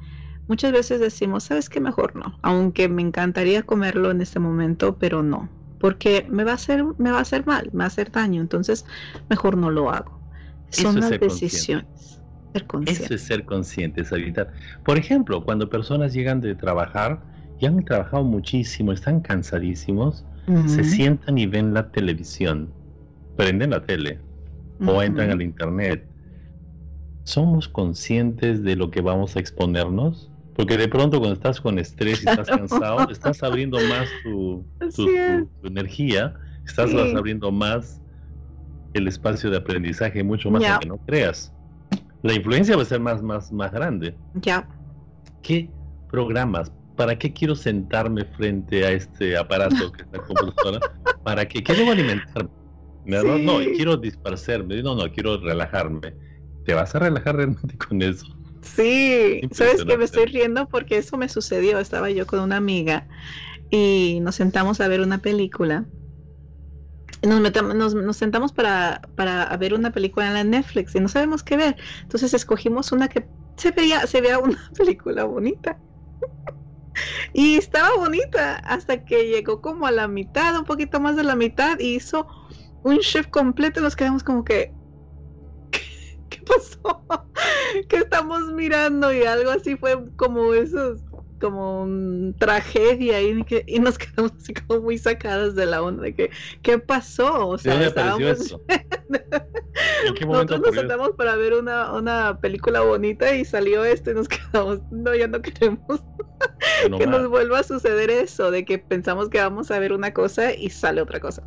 [0.47, 1.79] Muchas veces decimos, ¿sabes qué?
[1.79, 2.37] Mejor no.
[2.41, 5.49] Aunque me encantaría comerlo en este momento, pero no
[5.81, 8.39] porque me va a hacer, me va a hacer mal, me va a hacer daño,
[8.39, 8.85] entonces
[9.29, 10.21] mejor no lo hago.
[10.69, 12.21] Son las decisiones.
[12.53, 14.51] Ser Eso es ser conscientes, evitar.
[14.85, 17.21] Por ejemplo, cuando personas llegan de trabajar
[17.59, 20.23] y han trabajado muchísimo, están cansadísimos,
[20.67, 22.73] se sientan y ven la televisión,
[23.37, 24.19] prenden la tele
[24.85, 26.05] o entran al internet.
[27.23, 30.29] ¿Somos conscientes de lo que vamos a exponernos?
[30.55, 34.65] Porque de pronto cuando estás con estrés y estás cansado, estás abriendo más tu,
[35.63, 36.33] energía,
[36.65, 38.01] estás abriendo más
[38.93, 41.53] el espacio de aprendizaje, mucho más que no creas.
[42.23, 44.15] La influencia va a ser más, más, más grande.
[44.35, 44.67] Ya.
[45.41, 45.69] ¿Qué
[46.09, 46.71] programas?
[46.95, 50.79] ¿Para qué quiero sentarme frente a este aparato que es la computadora?
[51.23, 51.63] ¿Para qué?
[51.63, 52.49] ¿Qué debo alimentarme?
[53.05, 54.83] No, no, quiero dispersarme.
[54.83, 56.13] No, no, quiero relajarme.
[56.65, 58.25] ¿Te vas a relajar realmente con eso?
[58.61, 61.79] Sí, sabes que me estoy riendo porque eso me sucedió.
[61.79, 63.07] Estaba yo con una amiga
[63.69, 65.85] y nos sentamos a ver una película.
[67.23, 71.57] Nos, nos, sentamos para, para, ver una película en la Netflix y no sabemos qué
[71.57, 71.75] ver.
[72.03, 75.79] Entonces escogimos una que se veía, se veía una película bonita.
[77.33, 81.35] y estaba bonita hasta que llegó como a la mitad, un poquito más de la
[81.35, 82.27] mitad, y hizo
[82.83, 84.80] un shift completo nos quedamos como que, ¿qué
[86.47, 87.05] pasó?
[87.87, 89.13] ¿Qué estamos mirando?
[89.13, 91.01] Y algo así fue como esos,
[91.41, 96.15] como un tragedia y, y nos quedamos así como muy sacadas de la onda de
[96.15, 96.29] que,
[96.61, 97.49] ¿qué pasó?
[97.49, 98.57] O sea, estábamos...
[100.05, 104.11] ¿En qué momento Nosotros nos sentamos para ver una, una película bonita y salió esto
[104.11, 106.03] y nos quedamos, no, ya no queremos
[106.97, 110.53] que nos vuelva a suceder eso, de que pensamos que vamos a ver una cosa
[110.53, 111.43] y sale otra cosa.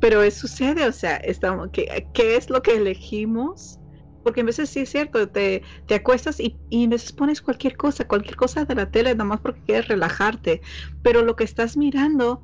[0.00, 3.78] Pero eso sucede, o sea, estamos, ¿qué, ¿qué es lo que elegimos?
[4.24, 7.76] Porque a veces sí es cierto, te, te acuestas y, y, a veces pones cualquier
[7.76, 10.62] cosa, cualquier cosa de la tele, nomás porque quieres relajarte,
[11.02, 12.42] pero lo que estás mirando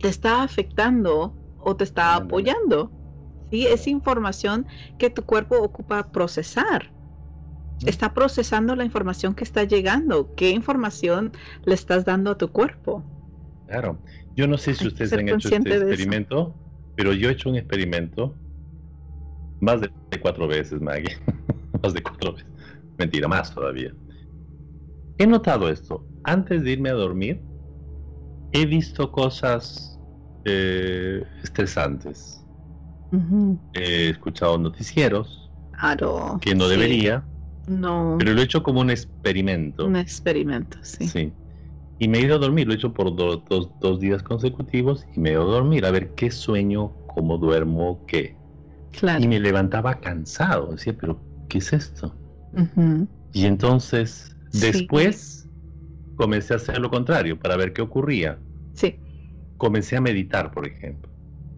[0.00, 2.90] te está afectando o te está apoyando.
[3.50, 3.66] ¿sí?
[3.66, 4.66] Es información
[4.98, 6.92] que tu cuerpo ocupa procesar.
[7.86, 10.34] Está procesando la información que está llegando.
[10.34, 11.32] ¿Qué información
[11.64, 13.04] le estás dando a tu cuerpo?
[13.68, 13.98] Claro.
[14.34, 16.54] Yo no sé si ustedes han hecho este experimento,
[16.96, 18.34] pero yo he hecho un experimento
[19.60, 19.90] más de
[20.20, 21.16] cuatro veces, Maggie.
[21.82, 22.48] más de cuatro veces.
[22.96, 23.94] Mentira, más todavía.
[25.18, 26.04] He notado esto.
[26.24, 27.40] Antes de irme a dormir,
[28.52, 29.98] he visto cosas
[30.44, 32.44] eh, estresantes.
[33.74, 37.24] He escuchado noticieros claro, que no debería.
[37.66, 38.16] No.
[38.18, 39.86] Pero lo he hecho como un experimento.
[39.86, 41.08] Un experimento, sí.
[41.08, 41.32] Sí.
[41.98, 42.66] Y me he ido a dormir.
[42.66, 46.14] Lo he hecho por dos días consecutivos y me he ido a dormir a ver
[46.14, 48.37] qué sueño, cómo duermo, qué.
[49.20, 52.14] Y me levantaba cansado, decía, pero ¿qué es esto?
[53.32, 55.48] Y entonces, después,
[56.16, 58.38] comencé a hacer lo contrario para ver qué ocurría.
[58.72, 58.98] Sí.
[59.56, 61.10] Comencé a meditar, por ejemplo.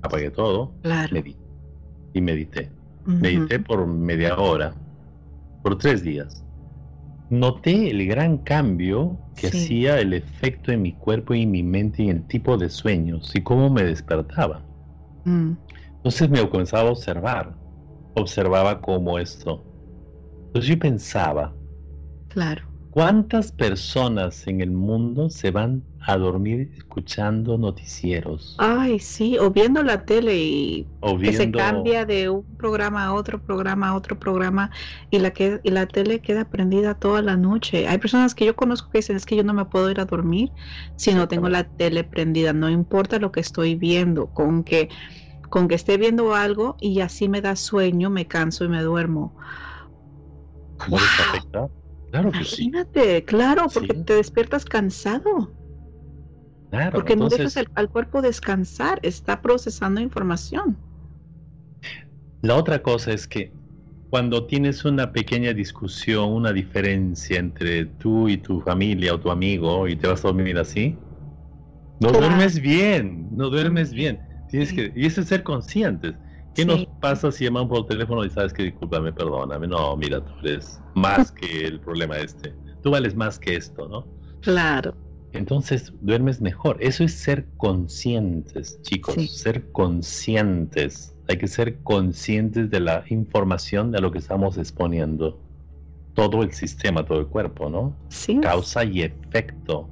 [0.02, 0.74] Apagué todo
[2.12, 2.70] y medité.
[3.06, 4.74] Medité por media hora,
[5.62, 6.44] por tres días.
[7.30, 12.02] Noté el gran cambio que hacía el efecto en mi cuerpo y en mi mente
[12.02, 14.62] y el tipo de sueños y cómo me despertaba.
[15.24, 15.52] Mm.
[16.02, 17.58] Entonces me comenzaba a observar,
[18.14, 19.68] observaba cómo esto.
[20.52, 21.58] Entonces yo pensaba,
[22.28, 22.62] claro.
[22.88, 28.62] ¿cuántas personas en el mundo se van a dormir escuchando noticieros?
[28.62, 30.92] Ay, sí, o viendo la tele y
[31.22, 34.70] que se cambia de un programa a otro programa a otro programa
[35.10, 37.88] y la, que, y la tele queda prendida toda la noche.
[37.88, 40.04] Hay personas que yo conozco que dicen es que yo no me puedo ir a
[40.04, 40.52] dormir
[40.94, 44.90] si no tengo la tele prendida, no importa lo que estoy viendo, con que
[45.50, 49.34] con que esté viendo algo y así me da sueño, me canso y me duermo.
[52.10, 55.52] Claro que Imagínate, claro, porque te despiertas cansado.
[56.92, 60.76] Porque no dejas al cuerpo descansar, está procesando información.
[62.42, 63.52] La otra cosa es que
[64.08, 69.86] cuando tienes una pequeña discusión, una diferencia entre tú y tu familia o tu amigo
[69.86, 70.96] y te vas a dormir así,
[72.00, 74.29] no duermes bien, no duermes bien.
[74.50, 76.14] Tienes que, y eso es ser conscientes.
[76.54, 79.68] ¿Qué nos pasa si llamamos por teléfono y sabes que discúlpame, perdóname?
[79.68, 82.52] No, mira, tú eres más que el problema este.
[82.82, 84.06] Tú vales más que esto, ¿no?
[84.40, 84.94] Claro.
[85.32, 86.76] Entonces duermes mejor.
[86.80, 89.14] Eso es ser conscientes, chicos.
[89.30, 91.14] Ser conscientes.
[91.28, 95.40] Hay que ser conscientes de la información de lo que estamos exponiendo.
[96.14, 97.96] Todo el sistema, todo el cuerpo, ¿no?
[98.08, 98.40] Sí.
[98.40, 99.88] Causa y efecto.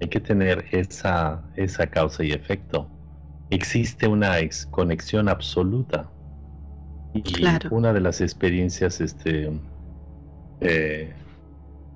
[0.00, 2.90] Hay que tener esa, esa causa y efecto
[3.54, 4.36] existe una
[4.70, 6.10] conexión absoluta.
[7.14, 7.22] Y
[7.70, 9.50] una de las experiencias, este,
[10.60, 11.12] eh,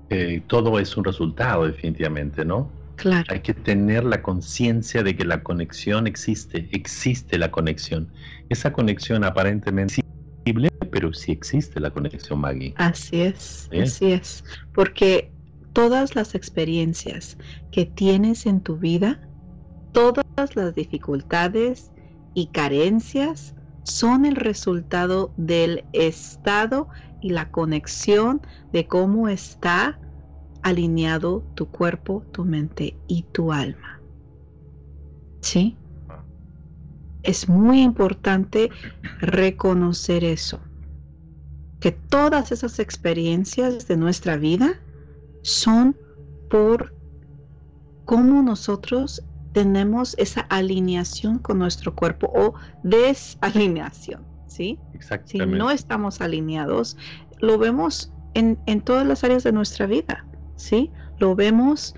[0.09, 2.69] eh, todo es un resultado definitivamente, ¿no?
[2.97, 3.25] Claro.
[3.29, 8.11] Hay que tener la conciencia de que la conexión existe, existe la conexión.
[8.49, 10.01] Esa conexión aparentemente
[10.45, 12.73] invisible, pero sí existe la conexión, Maggie.
[12.77, 14.43] Así es, así es.
[14.73, 15.31] Porque
[15.73, 17.37] todas las experiencias
[17.71, 19.19] que tienes en tu vida
[19.97, 21.91] Todas las dificultades
[22.35, 26.89] y carencias son el resultado del estado
[27.21, 29.99] y la conexión de cómo está
[30.61, 33.99] alineado tu cuerpo, tu mente y tu alma.
[35.41, 35.75] ¿Sí?
[37.23, 38.69] Es muy importante
[39.19, 40.59] reconocer eso.
[41.79, 44.75] Que todas esas experiencias de nuestra vida
[45.41, 45.95] son
[46.49, 46.93] por
[48.05, 49.23] cómo nosotros
[49.57, 52.53] tenemos esa alineación con nuestro cuerpo o
[52.83, 54.77] desalineación, ¿sí?
[55.25, 56.95] Si no estamos alineados,
[57.39, 60.27] lo vemos en, todas las áreas de nuestra vida,
[60.57, 60.91] ¿sí?
[61.17, 61.95] Lo vemos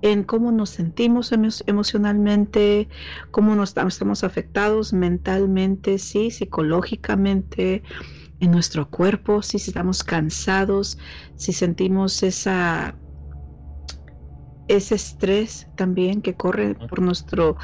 [0.00, 1.34] en cómo nos sentimos
[1.66, 2.88] emocionalmente,
[3.30, 7.82] cómo nos estamos afectados mentalmente, sí, psicológicamente,
[8.40, 10.96] en nuestro cuerpo, si estamos cansados,
[11.36, 12.94] si sentimos esa
[14.70, 17.56] ese estrés también que corre por nuestro,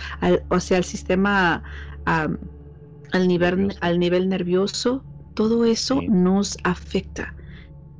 [0.48, 1.62] o sea, el sistema
[2.04, 5.04] al, nivel, al nivel nervioso,
[5.34, 7.32] todo eso nos afecta.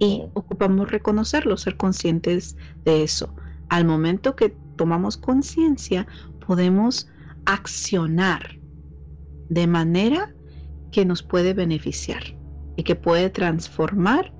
[0.00, 3.32] Y ocupamos reconocerlo, ser conscientes de eso.
[3.68, 6.06] Al momento que tomamos conciencia,
[6.44, 7.08] podemos
[7.44, 8.58] accionar
[9.48, 10.34] de manera
[10.90, 12.22] que nos puede beneficiar
[12.74, 14.32] y que puede transformar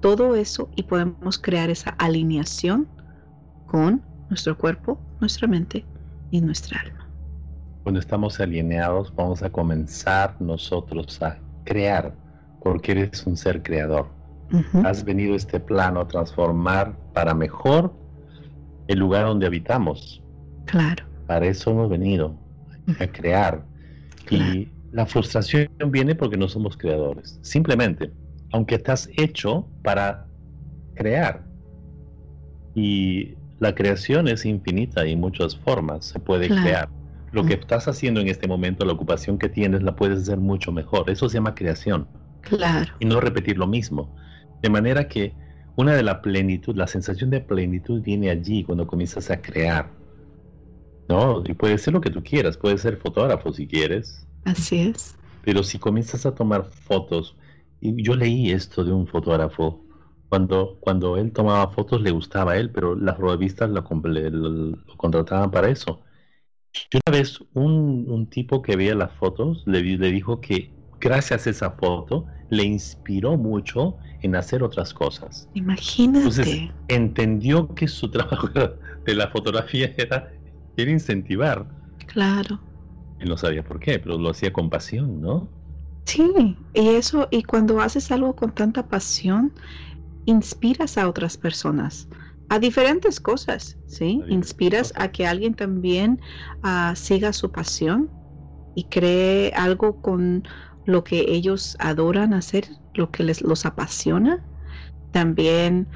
[0.00, 2.88] todo eso y podemos crear esa alineación
[3.66, 4.02] con
[4.34, 5.84] nuestro cuerpo, nuestra mente
[6.32, 7.08] y nuestra alma.
[7.84, 12.12] Cuando estamos alineados, vamos a comenzar nosotros a crear,
[12.60, 14.08] porque eres un ser creador.
[14.84, 17.94] Has venido a este plano a transformar para mejor
[18.88, 20.20] el lugar donde habitamos.
[20.64, 21.04] Claro.
[21.28, 22.36] Para eso hemos venido,
[22.98, 23.64] a crear.
[24.30, 27.38] Y la frustración viene porque no somos creadores.
[27.42, 28.10] Simplemente,
[28.52, 30.26] aunque estás hecho para
[30.94, 31.44] crear.
[32.74, 36.88] Y la creación es infinita y muchas formas se puede crear.
[37.32, 37.60] Lo que mm.
[37.60, 41.10] estás haciendo en este momento, la ocupación que tienes, la puedes hacer mucho mejor.
[41.10, 42.06] Eso se llama creación.
[42.42, 42.92] Claro.
[43.00, 44.14] Y no repetir lo mismo.
[44.62, 45.34] De manera que
[45.76, 49.90] una de la plenitud, la sensación de plenitud viene allí cuando comienzas a crear.
[51.08, 51.42] ¿No?
[51.44, 54.26] Y puede ser lo que tú quieras, puede ser fotógrafo si quieres.
[54.44, 55.16] Así es.
[55.44, 57.36] Pero si comienzas a tomar fotos,
[57.80, 59.83] y yo leí esto de un fotógrafo
[60.34, 63.84] cuando, cuando él tomaba fotos le gustaba a él, pero las revistas lo,
[64.96, 66.00] contrataban para eso.
[66.92, 71.50] Y una vez un, tipo que veía las fotos le, le dijo que gracias a
[71.50, 75.48] esa foto le inspiró mucho en hacer otras cosas.
[75.54, 76.18] Imagínate.
[76.18, 80.32] Entonces entendió que su trabajo de la fotografía era,
[80.76, 81.64] era incentivar.
[82.08, 82.58] Claro.
[83.20, 85.48] Él no sabía por qué, pero lo hacía con pasión, ¿no?
[86.06, 89.52] Sí, y eso, y cuando haces algo con tanta pasión,
[90.26, 92.08] inspiras a otras personas
[92.48, 94.22] a diferentes cosas, ¿sí?
[94.28, 96.20] Inspiras a que alguien también
[96.62, 98.10] ah, siga su pasión
[98.74, 100.44] y cree algo con
[100.84, 104.44] lo que ellos adoran hacer, lo que les los apasiona.
[105.10, 105.88] También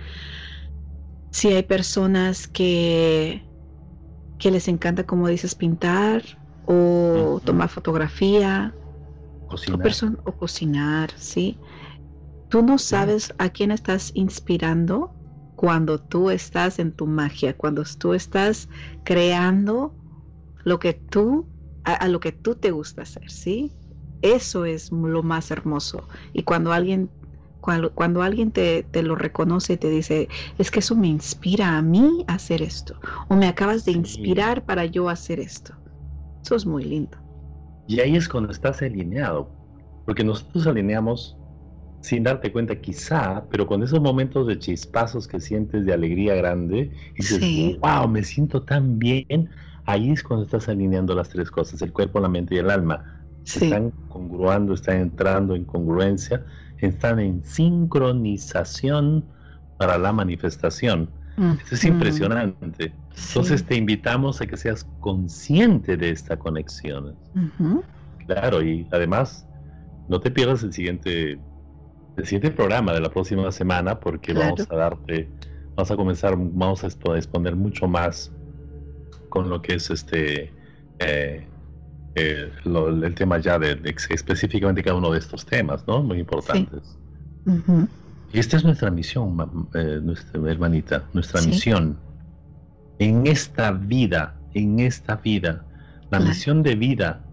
[1.31, 3.43] si hay personas que
[4.39, 6.23] que les encanta, como dices, pintar
[6.65, 8.75] o tomar fotografía
[9.49, 9.91] cocinar.
[10.25, 11.59] O, o cocinar, sí.
[12.49, 15.13] Tú no sabes a quién estás inspirando
[15.55, 18.69] cuando tú estás en tu magia, cuando tú estás
[19.05, 19.93] creando
[20.65, 21.47] lo que tú,
[21.85, 23.73] a, lo que tú te gusta hacer, ¿sí?
[24.23, 26.09] Eso es lo más hermoso.
[26.33, 27.11] Y cuando alguien
[27.61, 30.29] Cuando, alguien te, lo reconoce y te dice,
[30.59, 32.95] es que eso me inspira a mí a hacer esto,
[33.29, 35.75] o me acabas de inspirar para yo hacer esto.
[36.43, 37.19] Eso es muy lindo.
[37.89, 39.51] Y ahí es cuando estás alineado,
[40.07, 41.38] porque nosotros alineamos
[42.01, 46.93] sin darte cuenta quizá, pero con esos momentos de chispazos que sientes de alegría grande,
[47.15, 49.51] y dices, wow, me siento tan bien,
[49.85, 53.05] ahí es cuando estás alineando las tres cosas, el cuerpo, la mente y el alma.
[53.45, 56.45] Están congruando, están entrando en congruencia,
[56.79, 59.25] están en sincronización
[59.79, 61.11] para la manifestación.
[61.65, 62.93] Eso es impresionante.
[63.29, 67.17] Entonces te invitamos a que seas consciente de esta conexión.
[68.27, 69.47] Claro, y además
[70.09, 71.39] no te pierdas el siguiente
[72.19, 75.29] el siguiente programa de la próxima semana porque vamos a darte,
[75.77, 78.33] vamos a comenzar, vamos a exponer mucho más
[79.29, 80.53] con lo que es este
[80.99, 81.47] eh,
[82.17, 86.03] eh, el tema ya de, específicamente cada uno de estos temas, ¿no?
[86.03, 86.99] Muy importantes.
[88.33, 91.97] Y esta es nuestra misión, eh, nuestra hermanita, nuestra misión.
[92.99, 95.65] En esta vida, en esta vida,
[96.11, 97.25] la misión de vida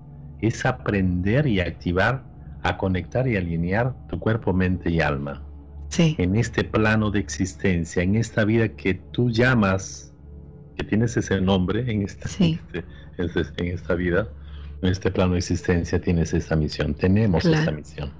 [0.41, 2.23] es aprender y activar
[2.65, 5.43] a conectar y alinear tu cuerpo, mente y alma.
[5.89, 6.15] Sí.
[6.17, 10.11] En este plano de existencia, en esta vida que tú llamas,
[10.75, 12.83] que tienes ese nombre en esta, este,
[13.57, 14.27] en esta vida,
[14.81, 18.11] en este plano de existencia tienes esta misión, tenemos esta misión.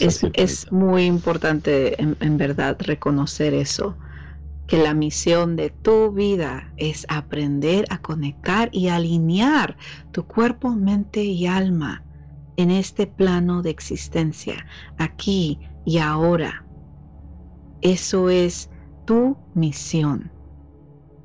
[0.00, 3.96] Es, muy importante en, verdad reconocer eso,
[4.66, 9.76] que la misión de tu vida es aprender a conectar y alinear
[10.10, 12.03] tu cuerpo, mente y alma
[12.56, 14.66] en este plano de existencia,
[14.98, 16.64] aquí y ahora.
[17.80, 18.70] Eso es
[19.04, 20.30] tu misión.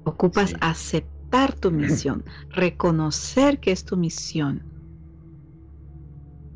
[0.04, 4.64] Ocupas aceptar tu misión, reconocer que es tu misión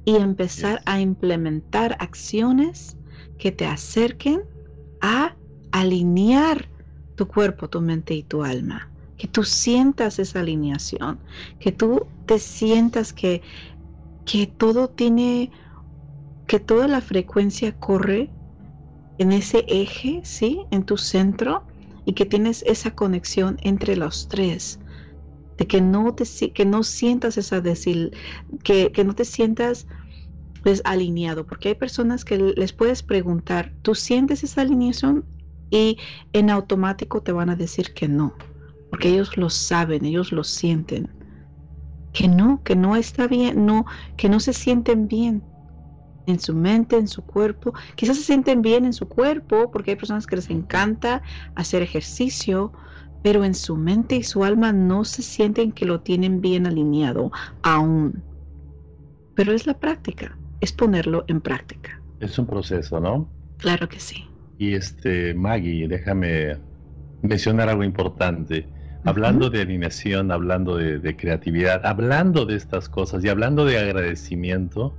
[0.06, 2.98] y empezar a implementar acciones
[3.38, 4.42] que te acerquen
[5.02, 5.36] a
[5.72, 6.68] alinear
[7.16, 8.90] tu cuerpo, tu mente y tu alma.
[9.18, 11.20] Que tú sientas esa alineación,
[11.60, 13.42] que tú te sientas que
[14.26, 15.52] que todo tiene,
[16.48, 18.32] que toda la frecuencia corre
[19.18, 20.66] en ese eje, ¿sí?
[20.72, 21.66] En tu centro
[22.06, 24.80] y que tienes esa conexión entre los tres.
[25.58, 28.12] De que no te que no sientas esa decir,
[28.64, 29.88] que, que no te sientas
[30.64, 35.26] pues alineado, porque hay personas que les puedes preguntar, ¿tú sientes esa alineación?
[35.70, 35.98] Y
[36.32, 38.34] en automático te van a decir que no,
[38.90, 41.23] porque ellos lo saben, ellos lo sienten
[42.14, 43.86] que no, que no está bien, no,
[44.16, 45.44] que no se sienten bien
[46.26, 47.74] en su mente, en su cuerpo.
[47.96, 51.22] Quizás se sienten bien en su cuerpo porque hay personas que les encanta
[51.56, 52.72] hacer ejercicio,
[53.24, 57.32] pero en su mente y su alma no se sienten que lo tienen bien alineado
[57.64, 58.24] aún.
[59.36, 62.00] Pero es la práctica, es ponerlo en práctica.
[62.20, 63.28] Es un proceso, ¿no?
[63.58, 64.26] Claro que sí.
[64.60, 66.58] Y este, Maggie, déjame
[67.22, 68.68] mencionar algo importante.
[69.06, 74.94] Hablando de alineación, hablando de, creatividad, hablando de estas cosas y hablando de agradecimiento,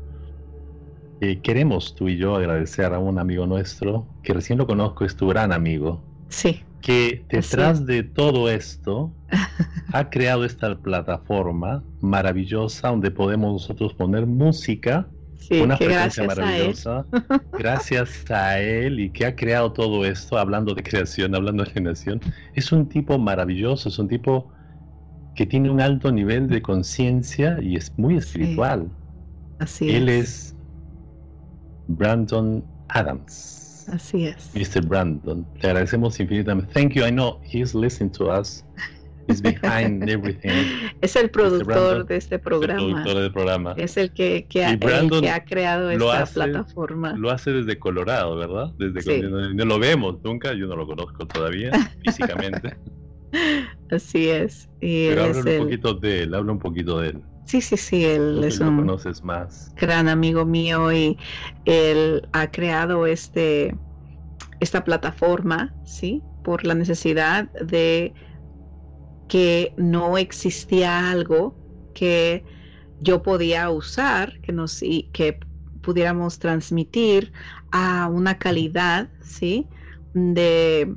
[1.20, 5.16] eh, queremos tú y yo agradecer a un amigo nuestro que recién lo conozco, es
[5.16, 6.02] tu gran amigo.
[6.28, 6.62] Sí.
[6.82, 9.10] Que detrás de todo esto
[9.92, 15.06] ha creado esta plataforma maravillosa donde podemos nosotros poner música
[15.50, 17.06] una frecuencia maravillosa.
[17.52, 22.20] gracias a él y que ha creado todo esto, hablando de creación, hablando de generación.
[22.54, 24.50] Es un tipo maravilloso, es un tipo
[25.34, 28.88] que tiene un alto nivel de conciencia y es muy espiritual.
[29.58, 30.54] Así él es.
[31.88, 33.86] Brandon Adams.
[33.92, 34.50] Así es.
[34.54, 34.86] Mr.
[34.86, 36.72] Brandon, le agradecemos infinitamente.
[36.72, 37.04] Thank you.
[37.04, 38.64] I know he's listening to us.
[39.42, 40.50] Behind everything.
[41.00, 42.80] Es el productor de este programa.
[42.80, 43.74] Es el productor del programa.
[43.76, 47.14] Es el que, que, ha, que ha, creado esta plataforma.
[47.16, 48.72] Lo hace desde Colorado, ¿verdad?
[48.78, 51.70] Desde no, lo vemos nunca, yo no lo conozco todavía
[52.04, 52.76] físicamente.
[53.90, 54.68] Así es.
[54.80, 57.22] Y Pero habla un poquito de él, habla un poquito de él.
[57.46, 59.72] Sí, sí, sí, él es un conoces más.
[59.76, 61.18] gran amigo mío y
[61.66, 63.76] él ha creado este
[64.60, 66.22] esta plataforma, ¿sí?
[66.42, 68.14] Por la necesidad de
[69.28, 71.54] que no existía algo
[71.94, 72.44] que
[73.00, 74.80] yo podía usar, que, nos,
[75.12, 75.38] que
[75.82, 77.32] pudiéramos transmitir
[77.70, 79.66] a una calidad, ¿sí?
[80.14, 80.94] De,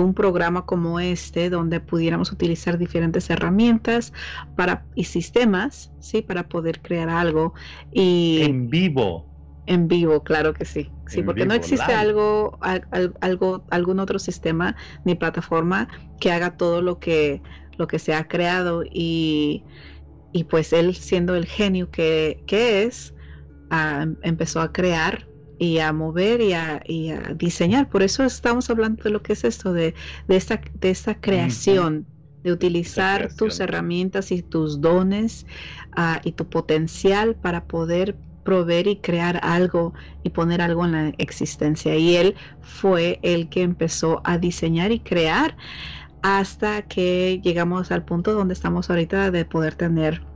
[0.00, 4.12] un programa como este, donde pudiéramos utilizar diferentes herramientas
[4.56, 6.22] para, y sistemas, ¿sí?
[6.22, 7.54] Para poder crear algo.
[7.92, 9.27] Y, en vivo.
[9.68, 10.90] En vivo, claro que sí.
[11.08, 12.58] Sí, porque no existe algo,
[13.20, 15.88] algo, algún otro sistema ni plataforma
[16.18, 17.42] que haga todo lo que,
[17.76, 19.66] lo que se ha creado y,
[20.48, 23.14] pues él siendo el genio que, es,
[23.68, 26.82] ah, empezó a crear y a mover y a,
[27.36, 27.90] diseñar.
[27.90, 29.94] Por eso estamos hablando de lo que es esto, de,
[30.28, 32.06] de, esta, de esta creación,
[32.42, 35.44] de utilizar tus herramientas y tus dones
[35.94, 38.16] ah, y tu potencial para poder
[38.48, 39.92] proveer y crear algo
[40.22, 41.96] y poner algo en la existencia.
[41.96, 45.54] Y él fue el que empezó a diseñar y crear
[46.22, 50.27] hasta que llegamos al punto donde estamos ahorita de poder tener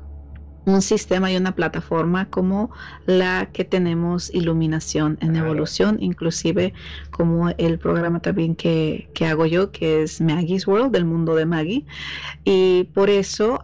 [0.64, 2.70] un sistema y una plataforma como
[3.06, 6.72] la que tenemos iluminación en evolución, inclusive
[7.10, 11.84] como el programa también que, hago yo, que es Maggie's World, del mundo de Maggie.
[12.44, 13.60] Y por eso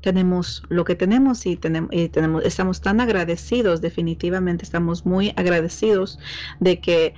[0.00, 6.18] tenemos lo que tenemos y, tenemos y tenemos, estamos tan agradecidos, definitivamente estamos muy agradecidos
[6.60, 7.14] de que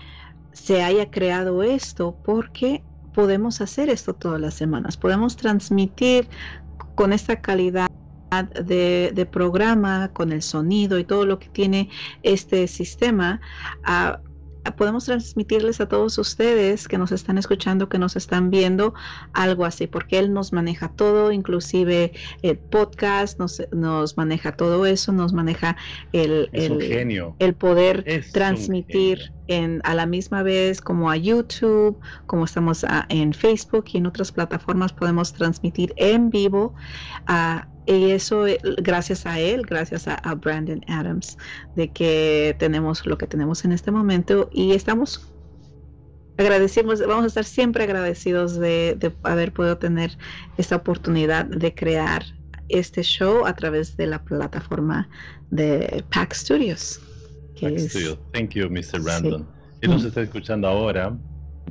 [0.52, 2.82] se haya creado esto porque
[3.14, 6.28] podemos hacer esto todas las semanas, podemos transmitir
[6.94, 7.88] con esta calidad
[8.40, 11.90] de, programa, con el sonido y todo lo que tiene
[12.22, 13.40] este sistema,
[14.76, 18.94] podemos transmitirles a todos ustedes que nos están escuchando, que nos están viendo,
[19.32, 22.12] algo así, porque Él nos maneja todo, inclusive
[22.42, 25.76] el podcast, nos, nos maneja todo eso, nos maneja
[26.12, 33.32] el, el, poder transmitir en, a la misma vez como a YouTube, como estamos en
[33.32, 36.74] Facebook y en otras plataformas, podemos transmitir en vivo
[37.26, 41.36] a y eso eh, gracias a él, gracias a, Brandon Adams,
[41.76, 45.28] de que tenemos lo que tenemos en este momento y estamos
[46.38, 50.16] agradecemos, vamos a estar siempre agradecidos de, haber podido tener
[50.56, 52.24] esta oportunidad de crear
[52.68, 55.08] este show a través de la plataforma
[55.50, 57.00] de Pack Studios.
[57.60, 58.18] Pack Studios.
[58.32, 59.00] Thank you, Mr.
[59.02, 59.46] Brandon.
[59.82, 61.16] Él nos está escuchando ahora,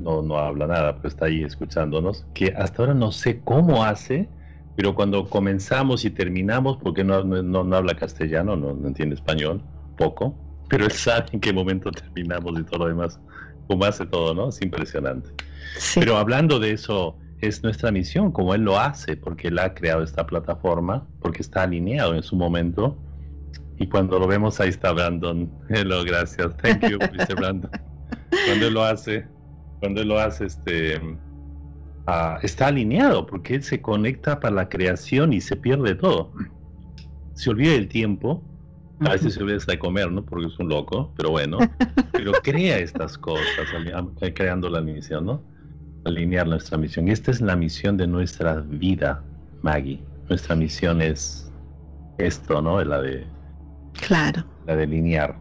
[0.00, 4.28] no, no habla nada, pero está ahí escuchándonos, que hasta ahora no sé cómo hace
[4.76, 9.62] pero cuando comenzamos y terminamos, porque no, no, habla castellano, no, entiende español,
[9.96, 10.34] poco,
[10.68, 13.20] pero él sabe en qué momento terminamos y todo lo demás,
[13.66, 14.48] como hace todo, ¿no?
[14.48, 15.30] Es impresionante.
[15.94, 20.02] Pero hablando de eso, es nuestra misión, como él lo hace, porque él ha creado
[20.02, 22.96] esta plataforma, porque está alineado en su momento.
[23.78, 25.50] Y cuando lo vemos, ahí está Brandon.
[25.68, 26.56] Hello, gracias.
[26.58, 27.34] Thank you, Mr.
[27.34, 27.70] Brandon.
[28.46, 29.26] Cuando él lo hace,
[29.80, 30.98] cuando él lo hace, este
[32.42, 36.32] está alineado, porque él se conecta para la creación y se pierde todo.
[37.34, 38.42] Se olvida del tiempo,
[39.00, 40.24] a veces se olvida de comer, ¿no?
[40.24, 41.58] Porque es un loco, pero bueno,
[42.12, 43.46] pero crea estas cosas,
[44.34, 45.42] creando la misión, ¿no?
[46.04, 47.08] Alinear nuestra misión.
[47.08, 49.22] Esta es la misión de nuestra vida,
[49.62, 50.02] Maggie.
[50.28, 51.52] Nuestra misión es
[52.18, 52.82] esto, ¿no?
[52.84, 53.24] La de.
[54.06, 54.44] Claro.
[54.66, 55.36] La de alinear.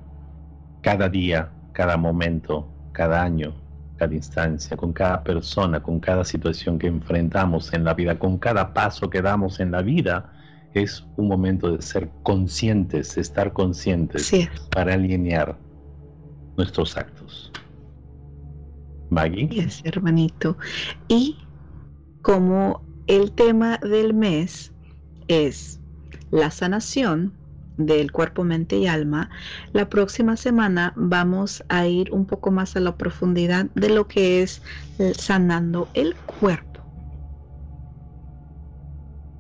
[0.82, 3.54] Cada día, cada momento, cada año,
[4.02, 8.74] cada instancia, con cada persona, con cada situación que enfrentamos en la vida, con cada
[8.74, 10.34] paso que damos en la vida,
[10.74, 14.32] es un momento de ser conscientes, de estar conscientes
[14.72, 15.56] para alinear
[16.58, 17.52] nuestros actos.
[19.12, 19.70] Maggie.
[19.70, 20.58] Sí, hermanito.
[21.08, 21.38] Y
[22.24, 24.74] como el tema del mes
[25.28, 25.80] es
[26.32, 27.34] la sanación,
[27.78, 29.30] del cuerpo, mente y alma,
[29.74, 34.42] la próxima semana vamos a ir un poco más a la profundidad de lo que
[34.42, 34.62] es
[35.18, 36.82] sanando el cuerpo.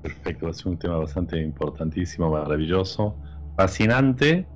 [0.01, 3.15] Perfecto, es un tema bastante importantísimo, maravilloso,
[3.55, 4.47] fascinante,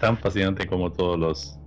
[0.00, 1.58] tan fascinante como todos los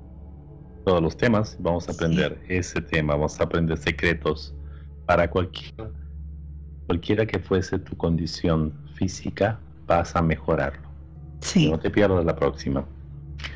[0.87, 1.55] todos los temas.
[1.59, 4.53] Vamos a aprender ese tema, vamos a aprender secretos
[5.05, 5.91] para cualquier,
[6.87, 10.86] cualquiera que fuese tu condición física, vas a mejorarlo.
[11.41, 11.69] Sí.
[11.69, 12.85] No te pierdas la próxima.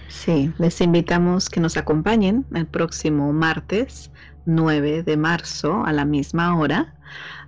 [0.08, 4.12] Sí, les invitamos que nos acompañen el próximo martes
[4.46, 6.94] 9 de marzo a la misma hora,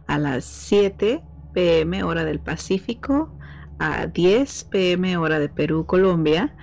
[0.08, 1.22] a las 7
[1.54, 3.38] pm hora del Pacífico,
[3.80, 6.56] a 10 pm hora de Perú, Colombia.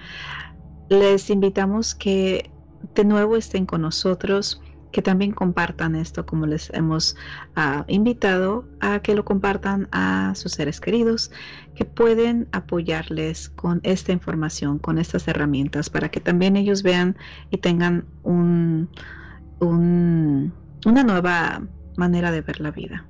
[0.88, 2.50] Les invitamos que
[2.94, 4.60] de nuevo estén con nosotros
[4.92, 7.16] que también compartan esto como les hemos
[7.56, 11.30] ah, invitado a que lo compartan a sus seres queridos
[11.74, 17.16] que pueden apoyarles con esta información, con estas herramientas para que también ellos vean
[17.50, 18.88] y tengan un,
[19.60, 21.62] una nueva
[21.96, 23.06] manera de ver la vida.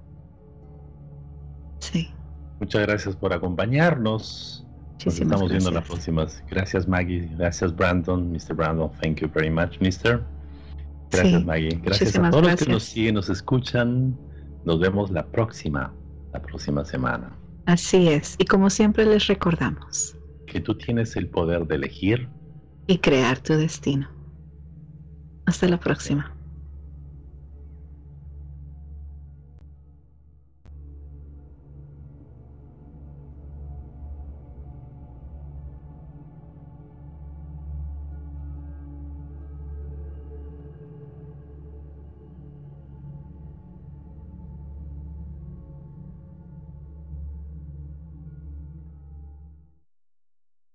[1.78, 2.10] Sí.
[2.58, 4.66] Muchas gracias por acompañarnos.
[5.04, 6.42] Nos estamos viendo las próximas.
[6.50, 8.54] Gracias Maggie, gracias Brandon, Mr.
[8.54, 10.22] Brandon, thank you very much, Mr.
[11.10, 11.80] Gracias, Maggie.
[11.82, 14.16] Gracias a todos los que nos siguen, nos escuchan.
[14.64, 15.92] Nos vemos la próxima,
[16.32, 17.36] la próxima semana.
[17.66, 18.36] Así es.
[18.38, 20.16] Y como siempre les recordamos.
[20.46, 22.28] Que tú tienes el poder de elegir.
[22.86, 24.08] Y crear tu destino.
[25.46, 26.34] Hasta la próxima.